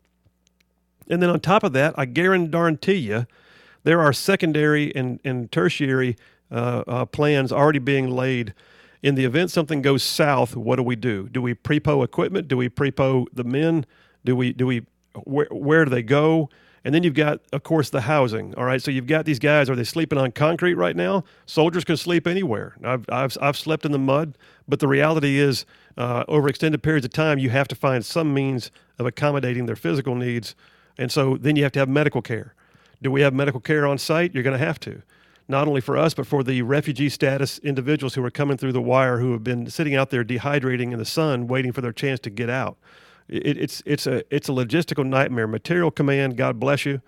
And 1.08 1.22
then 1.22 1.30
on 1.30 1.40
top 1.40 1.62
of 1.64 1.72
that, 1.74 1.94
I 1.98 2.06
guarantee 2.06 2.94
you, 2.94 3.26
there 3.82 4.00
are 4.00 4.12
secondary 4.12 4.94
and, 4.96 5.20
and 5.24 5.52
tertiary 5.52 6.16
uh, 6.50 6.84
uh, 6.86 7.04
plans 7.04 7.52
already 7.52 7.78
being 7.78 8.10
laid. 8.10 8.54
In 9.02 9.14
the 9.14 9.26
event 9.26 9.50
something 9.50 9.82
goes 9.82 10.02
south, 10.02 10.56
what 10.56 10.76
do 10.76 10.82
we 10.82 10.96
do? 10.96 11.28
Do 11.28 11.42
we 11.42 11.54
prepo 11.54 12.02
equipment? 12.02 12.48
Do 12.48 12.56
we 12.56 12.70
prepo 12.70 13.26
the 13.32 13.44
men? 13.44 13.84
Do 14.24 14.34
we 14.34 14.54
do 14.54 14.66
we 14.66 14.86
where, 15.24 15.48
where 15.50 15.84
do 15.84 15.90
they 15.90 16.02
go? 16.02 16.48
And 16.84 16.94
then 16.94 17.02
you've 17.02 17.14
got, 17.14 17.40
of 17.52 17.62
course, 17.62 17.88
the 17.88 18.02
housing. 18.02 18.54
All 18.56 18.64
right, 18.64 18.82
so 18.82 18.90
you've 18.90 19.06
got 19.06 19.24
these 19.24 19.38
guys. 19.38 19.70
Are 19.70 19.76
they 19.76 19.84
sleeping 19.84 20.18
on 20.18 20.32
concrete 20.32 20.74
right 20.74 20.94
now? 20.94 21.24
Soldiers 21.46 21.82
can 21.84 21.96
sleep 21.96 22.26
anywhere. 22.26 22.76
I've 22.84 23.06
I've, 23.08 23.36
I've 23.40 23.56
slept 23.56 23.86
in 23.86 23.92
the 23.92 23.98
mud, 23.98 24.36
but 24.68 24.80
the 24.80 24.88
reality 24.88 25.38
is, 25.38 25.64
uh, 25.96 26.24
over 26.28 26.48
extended 26.48 26.82
periods 26.82 27.06
of 27.06 27.12
time, 27.12 27.38
you 27.38 27.50
have 27.50 27.68
to 27.68 27.74
find 27.74 28.04
some 28.04 28.34
means 28.34 28.70
of 28.98 29.06
accommodating 29.06 29.66
their 29.66 29.76
physical 29.76 30.14
needs, 30.14 30.54
and 30.98 31.10
so 31.10 31.36
then 31.38 31.56
you 31.56 31.62
have 31.62 31.72
to 31.72 31.78
have 31.78 31.88
medical 31.88 32.20
care. 32.20 32.54
Do 33.02 33.10
we 33.10 33.22
have 33.22 33.32
medical 33.32 33.60
care 33.60 33.86
on 33.86 33.98
site? 33.98 34.34
You're 34.34 34.42
going 34.42 34.58
to 34.58 34.64
have 34.64 34.78
to 34.80 35.02
not 35.48 35.68
only 35.68 35.80
for 35.80 35.96
us, 35.96 36.14
but 36.14 36.26
for 36.26 36.42
the 36.42 36.62
refugee 36.62 37.08
status 37.08 37.58
individuals 37.58 38.14
who 38.14 38.24
are 38.24 38.30
coming 38.30 38.56
through 38.56 38.72
the 38.72 38.80
wire 38.80 39.18
who 39.18 39.32
have 39.32 39.44
been 39.44 39.68
sitting 39.68 39.94
out 39.94 40.10
there 40.10 40.24
dehydrating 40.24 40.92
in 40.92 40.98
the 40.98 41.04
sun, 41.04 41.46
waiting 41.46 41.72
for 41.72 41.80
their 41.80 41.92
chance 41.92 42.18
to 42.20 42.30
get 42.30 42.48
out. 42.48 42.78
It, 43.28 43.56
it's 43.56 43.82
it's 43.86 44.06
a 44.06 44.22
it's 44.34 44.48
a 44.48 44.52
logistical 44.52 45.06
nightmare. 45.06 45.46
Materiel 45.46 45.90
Command, 45.90 46.36
God 46.36 46.60
bless 46.60 46.84
you. 46.84 47.00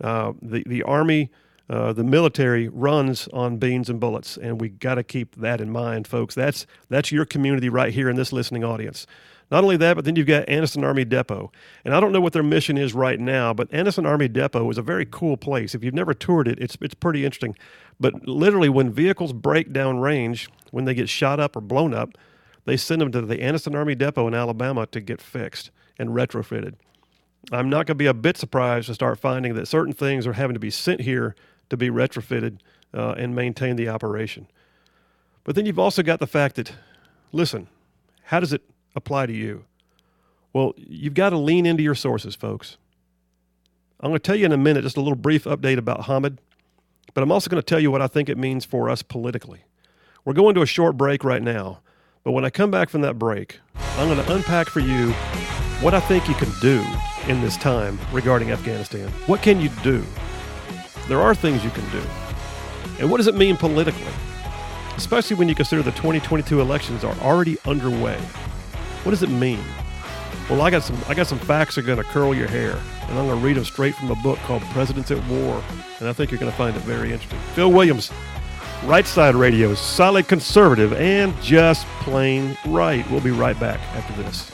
Uh, 0.00 0.32
the 0.40 0.62
the 0.66 0.82
Army, 0.82 1.30
uh, 1.70 1.92
the 1.92 2.04
military 2.04 2.68
runs 2.68 3.28
on 3.28 3.58
beans 3.58 3.88
and 3.88 4.00
bullets, 4.00 4.36
and 4.36 4.60
we 4.60 4.68
got 4.68 4.96
to 4.96 5.02
keep 5.02 5.36
that 5.36 5.60
in 5.60 5.70
mind, 5.70 6.06
folks. 6.06 6.34
That's 6.34 6.66
that's 6.88 7.12
your 7.12 7.24
community 7.24 7.68
right 7.68 7.92
here 7.92 8.08
in 8.08 8.16
this 8.16 8.32
listening 8.32 8.64
audience. 8.64 9.06
Not 9.52 9.64
only 9.64 9.76
that, 9.76 9.96
but 9.96 10.06
then 10.06 10.16
you've 10.16 10.26
got 10.26 10.46
Anniston 10.46 10.82
Army 10.82 11.04
Depot. 11.04 11.52
And 11.84 11.94
I 11.94 12.00
don't 12.00 12.10
know 12.10 12.22
what 12.22 12.32
their 12.32 12.42
mission 12.42 12.78
is 12.78 12.94
right 12.94 13.20
now, 13.20 13.52
but 13.52 13.70
Anniston 13.70 14.06
Army 14.06 14.26
Depot 14.26 14.70
is 14.70 14.78
a 14.78 14.82
very 14.82 15.04
cool 15.04 15.36
place. 15.36 15.74
If 15.74 15.84
you've 15.84 15.92
never 15.92 16.14
toured 16.14 16.48
it, 16.48 16.58
it's, 16.58 16.78
it's 16.80 16.94
pretty 16.94 17.26
interesting. 17.26 17.54
But 18.00 18.26
literally, 18.26 18.70
when 18.70 18.90
vehicles 18.90 19.34
break 19.34 19.70
down 19.70 19.98
range, 19.98 20.48
when 20.70 20.86
they 20.86 20.94
get 20.94 21.10
shot 21.10 21.38
up 21.38 21.54
or 21.54 21.60
blown 21.60 21.92
up, 21.92 22.16
they 22.64 22.76
send 22.76 23.00
them 23.00 23.12
to 23.12 23.20
the 23.20 23.38
Anniston 23.38 23.74
Army 23.74 23.94
Depot 23.94 24.28
in 24.28 24.34
Alabama 24.34 24.86
to 24.86 25.00
get 25.00 25.20
fixed 25.20 25.70
and 25.98 26.10
retrofitted. 26.10 26.74
I'm 27.50 27.68
not 27.68 27.86
going 27.86 27.86
to 27.86 27.94
be 27.96 28.06
a 28.06 28.14
bit 28.14 28.36
surprised 28.36 28.86
to 28.86 28.94
start 28.94 29.18
finding 29.18 29.54
that 29.54 29.66
certain 29.66 29.92
things 29.92 30.26
are 30.26 30.34
having 30.34 30.54
to 30.54 30.60
be 30.60 30.70
sent 30.70 31.00
here 31.00 31.34
to 31.70 31.76
be 31.76 31.90
retrofitted 31.90 32.58
uh, 32.94 33.14
and 33.16 33.34
maintain 33.34 33.76
the 33.76 33.88
operation. 33.88 34.46
But 35.44 35.56
then 35.56 35.66
you've 35.66 35.78
also 35.78 36.02
got 36.02 36.20
the 36.20 36.26
fact 36.26 36.56
that, 36.56 36.72
listen, 37.32 37.66
how 38.24 38.38
does 38.38 38.52
it 38.52 38.62
apply 38.94 39.26
to 39.26 39.32
you? 39.32 39.64
Well, 40.52 40.74
you've 40.76 41.14
got 41.14 41.30
to 41.30 41.38
lean 41.38 41.66
into 41.66 41.82
your 41.82 41.94
sources, 41.94 42.36
folks. 42.36 42.76
I'm 44.00 44.10
going 44.10 44.20
to 44.20 44.26
tell 44.26 44.36
you 44.36 44.46
in 44.46 44.52
a 44.52 44.58
minute 44.58 44.82
just 44.82 44.96
a 44.96 45.00
little 45.00 45.16
brief 45.16 45.44
update 45.44 45.78
about 45.78 46.04
Hamid, 46.04 46.40
but 47.14 47.22
I'm 47.22 47.32
also 47.32 47.48
going 47.48 47.62
to 47.62 47.66
tell 47.66 47.80
you 47.80 47.90
what 47.90 48.02
I 48.02 48.06
think 48.06 48.28
it 48.28 48.38
means 48.38 48.64
for 48.64 48.90
us 48.90 49.02
politically. 49.02 49.64
We're 50.24 50.32
going 50.32 50.54
to 50.54 50.62
a 50.62 50.66
short 50.66 50.96
break 50.96 51.24
right 51.24 51.42
now, 51.42 51.80
but 52.24 52.32
when 52.32 52.44
I 52.44 52.50
come 52.50 52.70
back 52.70 52.88
from 52.88 53.00
that 53.02 53.18
break, 53.18 53.58
I'm 53.96 54.08
going 54.08 54.24
to 54.24 54.34
unpack 54.34 54.68
for 54.68 54.80
you 54.80 55.10
what 55.80 55.94
I 55.94 56.00
think 56.00 56.28
you 56.28 56.34
can 56.34 56.50
do 56.60 56.84
in 57.28 57.40
this 57.40 57.56
time 57.56 57.98
regarding 58.12 58.50
Afghanistan. 58.50 59.08
What 59.26 59.42
can 59.42 59.60
you 59.60 59.68
do? 59.82 60.04
There 61.08 61.20
are 61.20 61.34
things 61.34 61.64
you 61.64 61.70
can 61.70 61.88
do. 61.90 62.02
And 63.00 63.10
what 63.10 63.16
does 63.16 63.26
it 63.26 63.34
mean 63.34 63.56
politically? 63.56 64.12
Especially 64.96 65.36
when 65.36 65.48
you 65.48 65.54
consider 65.54 65.82
the 65.82 65.90
2022 65.92 66.60
elections 66.60 67.02
are 67.02 67.16
already 67.20 67.58
underway. 67.64 68.18
What 69.02 69.10
does 69.10 69.22
it 69.22 69.30
mean? 69.30 69.60
Well, 70.48 70.62
I 70.62 70.70
got 70.70 70.82
some 70.82 70.98
I 71.08 71.14
got 71.14 71.26
some 71.26 71.38
facts 71.38 71.74
that 71.74 71.84
are 71.84 71.86
going 71.86 71.98
to 71.98 72.04
curl 72.04 72.34
your 72.34 72.48
hair, 72.48 72.72
and 73.02 73.18
I'm 73.18 73.26
going 73.26 73.38
to 73.38 73.44
read 73.44 73.56
them 73.56 73.64
straight 73.64 73.94
from 73.94 74.10
a 74.10 74.16
book 74.16 74.38
called 74.40 74.62
Presidents 74.72 75.10
at 75.10 75.24
War, 75.28 75.62
and 75.98 76.08
I 76.08 76.12
think 76.12 76.30
you're 76.30 76.40
going 76.40 76.50
to 76.50 76.58
find 76.58 76.76
it 76.76 76.82
very 76.82 77.12
interesting. 77.12 77.38
Phil 77.54 77.72
Williams, 77.72 78.12
Right 78.84 79.06
Side 79.06 79.36
Radio, 79.36 79.70
is 79.70 79.78
solid 79.78 80.26
conservative 80.26 80.92
and 80.94 81.40
just 81.40 81.86
plain 82.00 82.56
right. 82.66 83.08
We'll 83.10 83.20
be 83.20 83.30
right 83.30 83.58
back 83.60 83.78
after 83.94 84.20
this. 84.20 84.50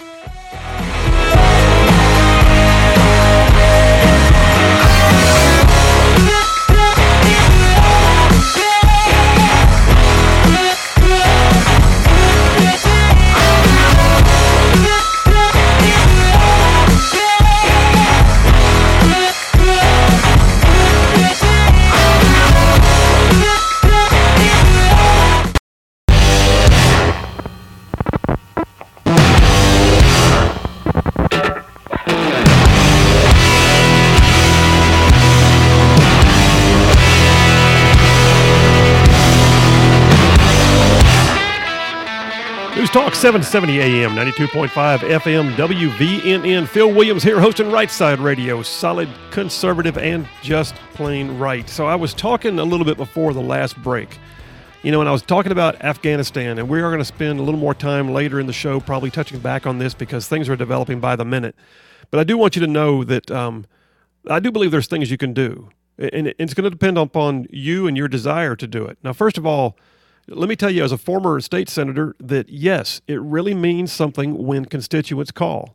770 43.18 43.80
AM, 43.80 44.10
92.5 44.12 44.98
FM, 44.98 45.52
WVNN. 45.56 46.68
Phil 46.68 46.94
Williams 46.94 47.25
here 47.25 47.40
hosting 47.40 47.68
Right 47.68 47.90
Side 47.90 48.20
Radio, 48.20 48.62
solid 48.62 49.08
conservative 49.32 49.98
and 49.98 50.25
just 50.40 50.76
plain 50.94 51.37
right. 51.37 51.68
So 51.68 51.84
I 51.87 51.96
was 51.96 52.14
talking 52.14 52.60
a 52.60 52.64
little 52.64 52.87
bit 52.87 52.96
before 52.96 53.34
the 53.34 53.40
last 53.40 53.76
break. 53.82 54.20
You 54.84 54.92
know, 54.92 55.00
and 55.00 55.08
I 55.08 55.12
was 55.12 55.22
talking 55.22 55.50
about 55.50 55.82
Afghanistan, 55.82 56.60
and 56.60 56.68
we 56.68 56.80
are 56.80 56.90
going 56.90 57.00
to 57.00 57.04
spend 57.04 57.40
a 57.40 57.42
little 57.42 57.58
more 57.58 57.75
time 57.75 58.12
later 58.12 58.38
in 58.38 58.46
the 58.46 58.52
show 58.52 58.78
probably 58.78 59.10
touching 59.10 59.40
back 59.40 59.66
on 59.66 59.78
this 59.78 59.94
because 59.94 60.28
things 60.28 60.48
are 60.48 60.54
developing 60.54 61.00
by 61.00 61.16
the 61.16 61.25
minute. 61.25 61.56
But 62.12 62.20
I 62.20 62.25
do 62.25 62.38
want 62.38 62.54
you 62.54 62.60
to 62.60 62.68
know 62.68 63.02
that 63.02 63.32
um, 63.32 63.66
I 64.30 64.38
do 64.38 64.52
believe 64.52 64.70
there's 64.70 64.87
things 64.87 65.10
you 65.10 65.18
can 65.18 65.34
do, 65.34 65.70
and 65.98 66.32
it's 66.38 66.54
going 66.54 66.62
to 66.62 66.70
depend 66.70 66.96
upon 66.96 67.48
you 67.50 67.88
and 67.88 67.96
your 67.96 68.06
desire 68.06 68.54
to 68.54 68.66
do 68.68 68.84
it. 68.84 68.96
Now, 69.02 69.12
first 69.12 69.37
of 69.37 69.44
all, 69.44 69.76
let 70.28 70.49
me 70.49 70.56
tell 70.56 70.70
you, 70.70 70.85
as 70.85 70.92
a 70.92 70.99
former 70.99 71.40
state 71.40 71.68
senator, 71.68 72.14
that 72.20 72.49
yes, 72.49 73.00
it 73.06 73.20
really 73.20 73.54
means 73.54 73.92
something 73.92 74.47
when 74.47 74.64
constituents 74.64 75.30
call. 75.30 75.75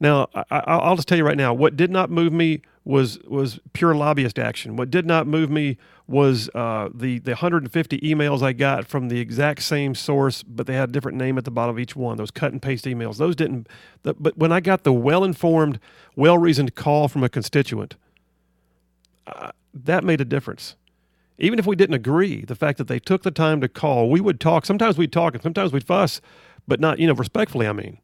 Now, 0.00 0.28
I, 0.50 0.88
will 0.88 0.96
just 0.96 1.08
tell 1.08 1.18
you 1.18 1.24
right 1.24 1.36
now, 1.36 1.52
what 1.52 1.76
did 1.76 1.90
not 1.90 2.10
move 2.10 2.32
me 2.32 2.62
was 2.84 3.18
was 3.26 3.60
pure 3.74 3.94
lobbyist 3.94 4.38
action. 4.38 4.76
What 4.76 4.90
did 4.90 5.04
not 5.04 5.26
move 5.26 5.50
me 5.50 5.76
was 6.06 6.48
uh, 6.54 6.88
the 6.94 7.18
the 7.18 7.32
150 7.32 7.98
emails 8.00 8.42
I 8.42 8.54
got 8.54 8.86
from 8.86 9.08
the 9.08 9.20
exact 9.20 9.62
same 9.62 9.94
source, 9.94 10.42
but 10.42 10.66
they 10.66 10.74
had 10.74 10.88
a 10.88 10.92
different 10.92 11.18
name 11.18 11.36
at 11.36 11.44
the 11.44 11.50
bottom 11.50 11.74
of 11.74 11.78
each 11.78 11.94
one. 11.94 12.16
Those 12.16 12.30
cut 12.30 12.52
and 12.52 12.62
paste 12.62 12.86
emails. 12.86 13.18
Those 13.18 13.36
didn't. 13.36 13.68
The, 14.02 14.14
but 14.14 14.38
when 14.38 14.52
I 14.52 14.60
got 14.60 14.84
the 14.84 14.92
well 14.92 15.22
informed, 15.22 15.78
well 16.16 16.38
reasoned 16.38 16.74
call 16.74 17.06
from 17.08 17.22
a 17.22 17.28
constituent, 17.28 17.96
uh, 19.26 19.50
that 19.74 20.02
made 20.02 20.22
a 20.22 20.24
difference 20.24 20.76
even 21.40 21.58
if 21.58 21.66
we 21.66 21.74
didn't 21.74 21.94
agree, 21.94 22.44
the 22.44 22.54
fact 22.54 22.78
that 22.78 22.88
they 22.88 22.98
took 22.98 23.22
the 23.22 23.30
time 23.30 23.60
to 23.60 23.68
call, 23.68 24.10
we 24.10 24.20
would 24.20 24.40
talk. 24.40 24.66
Sometimes 24.66 24.98
we'd 24.98 25.12
talk 25.12 25.34
and 25.34 25.42
sometimes 25.42 25.72
we'd 25.72 25.84
fuss, 25.84 26.20
but 26.68 26.80
not, 26.80 26.98
you 26.98 27.06
know, 27.06 27.14
respectfully, 27.14 27.66
I 27.66 27.72
mean. 27.72 27.98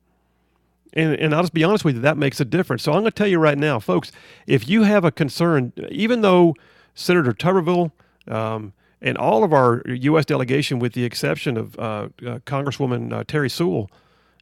And, 0.94 1.14
and 1.16 1.34
I'll 1.34 1.42
just 1.42 1.52
be 1.52 1.62
honest 1.62 1.84
with 1.84 1.96
you, 1.96 2.00
that 2.00 2.16
makes 2.16 2.40
a 2.40 2.44
difference. 2.44 2.82
So 2.82 2.92
I'm 2.92 3.00
going 3.00 3.10
to 3.12 3.16
tell 3.16 3.26
you 3.26 3.38
right 3.38 3.58
now, 3.58 3.78
folks, 3.78 4.10
if 4.46 4.68
you 4.68 4.84
have 4.84 5.04
a 5.04 5.12
concern, 5.12 5.72
even 5.90 6.22
though 6.22 6.54
Senator 6.94 7.34
Tuberville 7.34 7.92
um, 8.26 8.72
and 9.02 9.18
all 9.18 9.44
of 9.44 9.52
our 9.52 9.82
U.S. 9.86 10.24
delegation, 10.24 10.78
with 10.78 10.94
the 10.94 11.04
exception 11.04 11.58
of 11.58 11.78
uh, 11.78 11.82
uh, 11.82 12.08
Congresswoman 12.46 13.12
uh, 13.12 13.24
Terri 13.24 13.50
Sewell, 13.50 13.90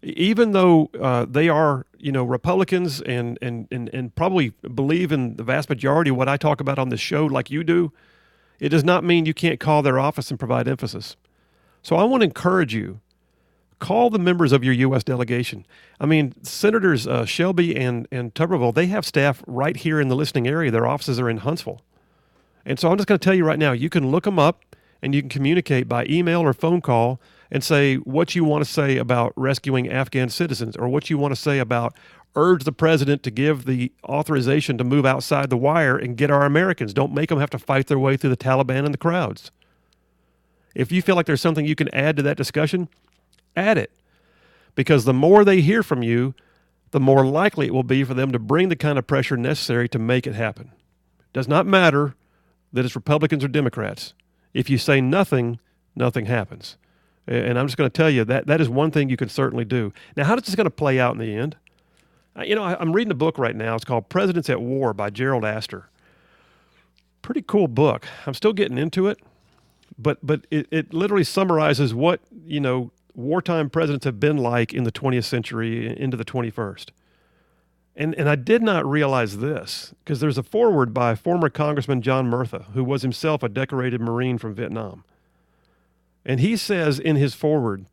even 0.05 0.53
though 0.53 0.91
uh, 1.01 1.27
they 1.29 1.49
are, 1.49 1.87
you 1.99 2.13
know, 2.13 2.23
Republicans 2.23 3.01
and, 3.01 3.37
and, 3.43 3.67
and, 3.73 3.89
and 3.93 4.15
probably 4.15 4.51
believe 4.75 5.11
in 5.11 5.35
the 5.37 5.43
vast 5.43 5.69
majority 5.69 6.11
of 6.11 6.17
what 6.17 6.29
I 6.29 6.37
talk 6.37 6.61
about 6.61 6.79
on 6.79 6.91
this 6.91 7.01
show, 7.01 7.27
like 7.27 7.51
you 7.51 7.65
do, 7.65 7.91
it 8.61 8.69
does 8.69 8.85
not 8.85 9.05
mean 9.05 9.27
you 9.27 9.35
can't 9.35 9.61
call 9.61 9.83
their 9.83 9.99
office 9.99 10.31
and 10.31 10.39
provide 10.39 10.69
emphasis. 10.69 11.17
So 11.83 11.97
I 11.97 12.05
want 12.05 12.23
to 12.23 12.27
encourage 12.27 12.75
you 12.75 13.01
call 13.79 14.09
the 14.09 14.19
members 14.19 14.53
of 14.53 14.65
your 14.65 14.73
U.S. 14.75 15.05
delegation. 15.05 15.67
I 16.01 16.07
mean, 16.07 16.33
Senators 16.43 17.07
uh, 17.07 17.27
Shelby 17.27 17.77
and, 17.77 18.09
and 18.11 18.35
Tuberville, 18.35 18.75
they 18.75 18.87
have 18.87 19.05
staff 19.05 19.43
right 19.47 19.77
here 19.77 20.01
in 20.01 20.09
the 20.09 20.17
listening 20.17 20.49
area. 20.49 20.71
Their 20.71 20.87
offices 20.87 21.21
are 21.21 21.29
in 21.29 21.39
Huntsville. 21.39 21.83
And 22.65 22.79
so 22.79 22.91
I'm 22.91 22.97
just 22.97 23.07
going 23.07 23.19
to 23.19 23.25
tell 23.25 23.35
you 23.35 23.45
right 23.45 23.59
now 23.59 23.73
you 23.73 23.91
can 23.91 24.11
look 24.11 24.25
them 24.25 24.39
up 24.39 24.65
and 25.03 25.15
you 25.15 25.21
can 25.21 25.29
communicate 25.29 25.87
by 25.87 26.07
email 26.07 26.41
or 26.41 26.55
phone 26.55 26.81
call 26.81 27.21
and 27.55 27.63
say 27.63 27.95
what 27.99 28.35
you 28.35 28.45
want 28.45 28.65
to 28.65 28.71
say 28.71 28.97
about 28.97 29.33
rescuing 29.37 29.89
Afghan 29.89 30.29
citizens 30.29 30.75
or 30.75 30.89
what 30.89 31.09
you 31.09 31.17
want 31.17 31.33
to 31.33 31.41
say 31.41 31.61
about 31.61 31.97
urge 32.35 32.65
the 32.65 32.73
president 32.73 33.23
to 33.23 33.31
give 33.31 33.65
the 33.65 33.93
authorization 34.05 34.77
to 34.77 34.83
move 34.83 35.07
outside 35.07 35.51
the 35.51 35.57
wire 35.57 35.97
and 35.97 36.17
get 36.17 36.33
our 36.33 36.45
Americans. 36.45 36.93
Don't 36.93 37.15
make 37.15 37.29
them 37.29 37.39
have 37.39 37.51
to 37.51 37.59
fight 37.61 37.87
their 37.87 37.99
way 37.99 38.17
through 38.17 38.31
the 38.31 38.37
Taliban 38.37 38.85
and 38.85 38.93
the 38.93 38.99
crowds. 38.99 39.53
If 40.75 40.91
you 40.91 41.01
feel 41.01 41.15
like 41.15 41.27
there's 41.27 41.41
something 41.41 41.65
you 41.65 41.77
can 41.77 41.95
add 41.95 42.17
to 42.17 42.25
that 42.25 42.37
discussion, 42.37 42.89
add 43.55 43.79
it. 43.79 43.93
Because 44.75 45.05
the 45.05 45.15
more 45.15 45.45
they 45.45 45.61
hear 45.61 45.85
from 45.85 46.03
you, 46.03 46.35
the 46.91 46.99
more 46.99 47.25
likely 47.25 47.69
it 47.69 47.73
will 47.73 47.85
be 47.85 48.03
for 48.03 48.15
them 48.15 48.33
to 48.33 48.39
bring 48.41 48.69
the 48.69 48.75
kind 48.75 48.99
of 48.99 49.07
pressure 49.07 49.37
necessary 49.37 49.89
to 49.91 49.99
make 50.01 50.27
it 50.27 50.35
happen. 50.35 50.73
It 51.21 51.33
does 51.33 51.47
not 51.47 51.67
matter 51.67 52.17
that 52.73 52.85
it's 52.85 52.97
Republicans 52.97 53.45
or 53.45 53.49
Democrats. 53.49 54.13
If 54.53 54.69
you 54.69 54.77
say 54.77 55.01
nothing, 55.01 55.61
nothing 55.95 56.27
happens. 56.27 56.77
And 57.27 57.59
I'm 57.59 57.67
just 57.67 57.77
going 57.77 57.89
to 57.89 57.97
tell 57.97 58.11
you 58.11 58.25
that 58.25 58.47
that 58.47 58.61
is 58.61 58.69
one 58.69 58.91
thing 58.91 59.09
you 59.09 59.17
can 59.17 59.29
certainly 59.29 59.65
do. 59.65 59.93
Now, 60.17 60.25
how 60.25 60.37
is 60.37 60.43
this 60.43 60.55
going 60.55 60.67
to 60.67 60.71
play 60.71 61.01
out 61.01 61.15
in 61.15 61.19
the 61.19 61.35
end? 61.35 61.57
You 62.45 62.55
know, 62.55 62.65
I'm 62.65 62.93
reading 62.93 63.13
a 63.13 63.17
book 63.17 63.39
right 63.39 63.55
now. 63.55 63.77
It's 63.77 63.85
called 63.85 64.09
Presidents 64.09 64.51
at 64.51 64.61
War 64.61 64.93
by 64.93 65.11
Gerald 65.11 65.45
Astor. 65.45 65.89
Pretty 67.23 67.43
cool 67.43 67.69
book. 67.69 68.07
I'm 68.27 68.35
still 68.35 68.53
getting 68.53 68.77
into 68.77 69.07
it, 69.07 69.19
but 69.97 70.19
but 70.23 70.47
it, 70.51 70.67
it 70.71 70.93
literally 70.93 71.25
summarizes 71.25 71.95
what 71.95 72.21
you 72.45 72.61
know 72.61 72.91
wartime 73.15 73.71
presidents 73.71 74.05
have 74.05 74.19
been 74.19 74.37
like 74.37 74.75
in 74.75 74.85
the 74.85 74.93
20th 74.93 75.25
century 75.25 75.97
into 75.99 76.17
the 76.17 76.25
21st. 76.25 76.89
And 77.97 78.15
and 78.17 78.29
I 78.29 78.35
did 78.35 78.61
not 78.61 78.85
realize 78.85 79.39
this 79.39 79.95
because 80.05 80.19
there's 80.19 80.37
a 80.37 80.43
foreword 80.43 80.93
by 80.93 81.15
former 81.15 81.49
Congressman 81.49 82.03
John 82.03 82.27
Murtha, 82.27 82.67
who 82.75 82.83
was 82.83 83.03
himself 83.03 83.45
a 83.45 83.49
decorated 83.49 84.01
Marine 84.01 84.37
from 84.37 84.55
Vietnam. 84.55 85.05
And 86.25 86.41
he 86.41 86.57
says 86.57 86.99
in 86.99 87.17
his 87.17 87.35
foreword, 87.35 87.87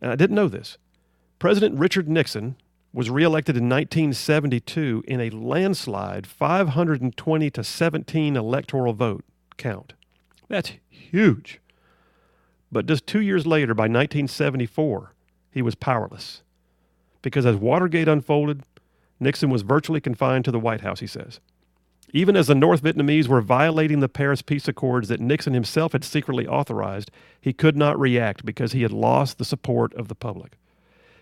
and 0.00 0.10
I 0.10 0.16
didn't 0.16 0.36
know 0.36 0.48
this, 0.48 0.78
President 1.38 1.78
Richard 1.78 2.08
Nixon 2.08 2.56
was 2.92 3.10
reelected 3.10 3.56
in 3.56 3.68
1972 3.68 5.04
in 5.06 5.20
a 5.20 5.30
landslide 5.30 6.26
520 6.26 7.50
to 7.50 7.62
17 7.64 8.36
electoral 8.36 8.92
vote 8.92 9.24
count. 9.56 9.92
That's 10.48 10.72
huge. 10.88 11.60
But 12.72 12.86
just 12.86 13.06
two 13.06 13.20
years 13.20 13.46
later, 13.46 13.74
by 13.74 13.84
1974, 13.84 15.14
he 15.50 15.62
was 15.62 15.74
powerless. 15.74 16.42
Because 17.22 17.46
as 17.46 17.56
Watergate 17.56 18.08
unfolded, 18.08 18.62
Nixon 19.20 19.50
was 19.50 19.62
virtually 19.62 20.00
confined 20.00 20.44
to 20.44 20.50
the 20.50 20.60
White 20.60 20.82
House, 20.82 21.00
he 21.00 21.06
says. 21.06 21.40
Even 22.12 22.36
as 22.36 22.46
the 22.46 22.54
North 22.54 22.82
Vietnamese 22.82 23.28
were 23.28 23.42
violating 23.42 24.00
the 24.00 24.08
Paris 24.08 24.40
Peace 24.40 24.66
Accords 24.66 25.08
that 25.08 25.20
Nixon 25.20 25.52
himself 25.52 25.92
had 25.92 26.04
secretly 26.04 26.46
authorized, 26.46 27.10
he 27.40 27.52
could 27.52 27.76
not 27.76 28.00
react 28.00 28.46
because 28.46 28.72
he 28.72 28.82
had 28.82 28.92
lost 28.92 29.36
the 29.36 29.44
support 29.44 29.92
of 29.94 30.08
the 30.08 30.14
public. 30.14 30.56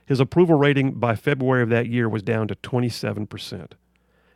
His 0.05 0.21
approval 0.21 0.57
rating 0.57 0.93
by 0.93 1.17
February 1.17 1.63
of 1.63 1.69
that 1.71 1.89
year 1.89 2.09
was 2.09 2.23
down 2.23 2.47
to 2.49 2.55
27%. 2.55 3.73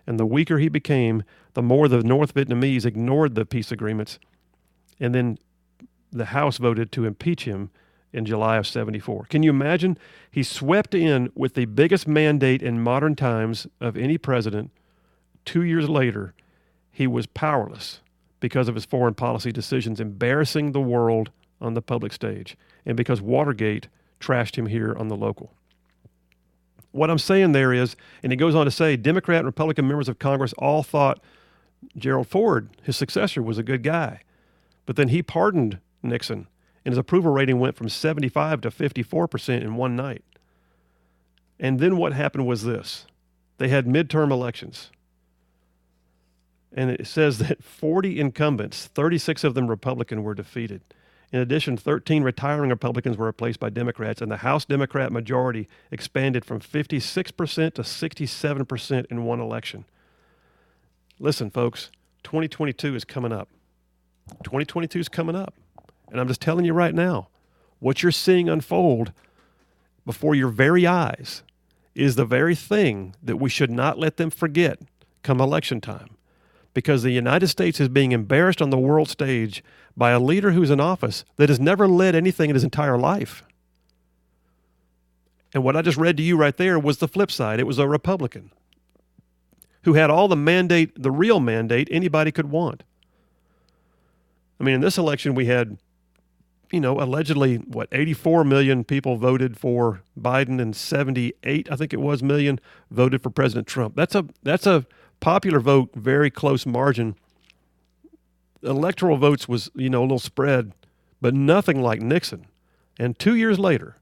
And 0.07 0.19
the 0.19 0.27
weaker 0.27 0.59
he 0.59 0.69
became, 0.69 1.23
the 1.55 1.63
more 1.63 1.87
the 1.87 2.03
North 2.03 2.35
Vietnamese 2.35 2.85
ignored 2.85 3.37
the 3.37 3.47
peace 3.47 3.71
agreements. 3.71 4.19
And 4.99 5.15
then 5.15 5.39
the 6.11 6.27
House 6.27 6.59
voted 6.59 6.91
to 6.93 7.05
impeach 7.05 7.45
him 7.45 7.71
in 8.13 8.25
July 8.25 8.57
of 8.57 8.67
74. 8.67 9.27
Can 9.27 9.45
you 9.45 9.51
imagine? 9.51 9.97
He 10.29 10.43
swept 10.43 10.97
in 10.97 11.31
with 11.37 11.55
the 11.55 11.67
biggest 11.67 12.09
mandate 12.09 12.61
in 12.61 12.83
modern 12.83 13.15
times 13.15 13.69
of 13.81 13.97
any 13.97 14.19
president. 14.19 14.73
Two 15.51 15.65
years 15.65 15.89
later, 15.89 16.33
he 16.93 17.09
was 17.09 17.27
powerless 17.27 18.03
because 18.39 18.69
of 18.69 18.77
his 18.77 18.85
foreign 18.85 19.15
policy 19.15 19.51
decisions, 19.51 19.99
embarrassing 19.99 20.71
the 20.71 20.81
world 20.81 21.33
on 21.61 21.75
the 21.75 21.83
public 21.83 22.13
stage, 22.13 22.57
and 22.87 22.97
because 22.97 23.21
Watergate 23.21 23.89
trashed 24.21 24.55
him 24.55 24.67
here 24.67 24.95
on 24.97 25.09
the 25.09 25.17
local. 25.17 25.53
What 26.93 27.11
I'm 27.11 27.19
saying 27.19 27.51
there 27.51 27.73
is, 27.73 27.97
and 28.23 28.31
he 28.31 28.37
goes 28.37 28.55
on 28.55 28.65
to 28.65 28.71
say, 28.71 28.97
Democrat 28.97 29.39
and 29.39 29.47
Republican 29.47 29.89
members 29.89 30.09
of 30.09 30.21
Congress 30.21 30.53
all 30.53 30.85
thought 30.85 31.21
Gerald 31.97 32.29
Ford, 32.29 32.69
his 32.85 32.97
successor, 32.97 33.43
was 33.43 33.59
a 33.59 33.65
good 33.65 33.83
guy. 33.83 34.21
But 34.87 34.95
then 34.95 35.09
he 35.09 35.21
pardoned 35.21 35.81
Nixon, 36.01 36.47
and 36.85 36.93
his 36.93 36.99
approval 36.99 37.33
rating 37.33 37.59
went 37.59 37.75
from 37.75 37.89
75 37.89 38.61
to 38.61 38.71
54% 38.71 39.63
in 39.63 39.75
one 39.75 39.97
night. 39.97 40.23
And 41.59 41.81
then 41.81 41.97
what 41.97 42.13
happened 42.13 42.47
was 42.47 42.63
this 42.63 43.07
they 43.59 43.67
had 43.67 43.87
midterm 43.87 44.31
elections. 44.31 44.93
And 46.73 46.91
it 46.91 47.07
says 47.07 47.39
that 47.39 47.63
40 47.65 48.21
incumbents, 48.21 48.87
36 48.87 49.45
of 49.45 49.55
them 49.55 49.67
Republican, 49.69 50.23
were 50.23 50.35
defeated. 50.35 50.83
In 51.33 51.41
addition, 51.41 51.77
13 51.77 52.25
retiring 52.25 52.71
Republicans 52.71 53.17
were 53.17 53.27
replaced 53.27 53.61
by 53.61 53.71
Democrats, 53.71 54.21
and 54.21 54.31
the 54.31 54.39
House 54.39 54.65
Democrat 54.65 55.13
majority 55.13 55.69
expanded 55.91 56.45
from 56.45 56.61
56% 56.61 57.75
to 57.75 57.83
67% 57.83 59.07
in 59.07 59.25
one 59.25 59.41
election. 59.41 59.85
Listen, 61.21 61.51
folks, 61.51 61.91
2022 62.25 62.97
is 62.97 63.05
coming 63.05 63.33
up. 63.33 63.49
2022 64.43 64.99
is 64.99 65.09
coming 65.09 65.37
up. 65.37 65.55
And 66.11 66.21
I'm 66.21 66.29
just 66.29 66.41
telling 66.41 66.65
you 66.65 66.73
right 66.73 66.95
now, 66.95 67.29
what 67.79 68.03
you're 68.03 68.13
seeing 68.13 68.49
unfold 68.49 69.13
before 70.05 70.35
your 70.35 70.49
very 70.49 70.87
eyes 70.87 71.43
is 71.95 72.17
the 72.17 72.25
very 72.25 72.55
thing 72.55 73.15
that 73.23 73.37
we 73.37 73.49
should 73.49 73.71
not 73.71 73.99
let 73.99 74.17
them 74.17 74.31
forget 74.31 74.81
come 75.23 75.41
election 75.41 75.81
time 75.81 76.17
because 76.73 77.03
the 77.03 77.11
United 77.11 77.49
States 77.49 77.81
is 77.81 77.89
being 77.89 78.13
embarrassed 78.13 78.63
on 78.63 78.71
the 78.71 78.79
world 78.79 79.09
stage 79.09 79.63
by 79.97 80.11
a 80.11 80.21
leader 80.21 80.53
who's 80.53 80.71
in 80.71 80.81
office 80.81 81.25
that 81.37 81.49
has 81.49 81.61
never 81.61 81.89
led 81.89 82.15
anything 82.15 82.51
in 82.51 82.55
his 82.55 82.65
entire 82.65 82.99
life. 82.99 83.43
And 85.53 85.65
what 85.65 85.77
I 85.77 85.83
just 85.83 85.99
read 85.99 86.17
to 86.17 86.23
you 86.23 86.37
right 86.37 86.57
there 86.57 86.79
was 86.79 86.99
the 86.99 87.09
flip 87.09 87.31
side. 87.31 87.59
It 87.59 87.67
was 87.67 87.79
a 87.79 87.89
Republican 87.89 88.53
who 89.83 89.95
had 89.95 90.11
all 90.11 90.29
the 90.29 90.37
mandate, 90.37 91.01
the 91.01 91.11
real 91.11 91.41
mandate 91.41 91.89
anybody 91.91 92.31
could 92.31 92.51
want. 92.51 92.83
I 94.61 94.65
mean, 94.65 94.75
in 94.75 94.81
this 94.81 94.99
election, 94.99 95.35
we 95.35 95.47
had, 95.47 95.79
you 96.71 96.81
know, 96.81 97.01
allegedly, 97.01 97.57
what, 97.57 97.89
84 97.93 98.45
million 98.45 98.85
people 98.85 99.17
voted 99.17 99.59
for 99.59 100.03
Biden 100.19 100.61
and 100.61 100.75
78, 100.75 101.71
I 101.71 101.77
think 101.77 101.93
it 101.93 102.01
was, 102.01 102.23
million 102.23 102.61
voted 102.91 103.23
for 103.23 103.31
President 103.31 103.67
Trump. 103.67 103.97
That's 103.97 104.15
a, 104.15 104.27
that's 104.43 104.67
a, 104.67 104.87
popular 105.21 105.61
vote, 105.61 105.91
very 105.95 106.31
close 106.31 106.67
margin. 106.67 107.15
Electoral 108.63 109.17
votes 109.17 109.49
was, 109.49 109.71
you 109.75 109.89
know, 109.89 110.01
a 110.01 110.03
little 110.03 110.19
spread, 110.19 110.73
but 111.21 111.35
nothing 111.35 111.81
like 111.81 112.01
Nixon. 112.01 112.47
And 112.99 113.19
two 113.19 113.35
years 113.35 113.59
later, 113.59 113.97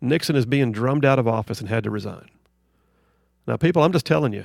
Nixon 0.00 0.36
is 0.36 0.46
being 0.46 0.72
drummed 0.72 1.04
out 1.04 1.18
of 1.18 1.26
office 1.26 1.60
and 1.60 1.68
had 1.68 1.84
to 1.84 1.90
resign. 1.90 2.28
Now, 3.46 3.56
people, 3.56 3.82
I'm 3.82 3.92
just 3.92 4.06
telling 4.06 4.32
you, 4.32 4.44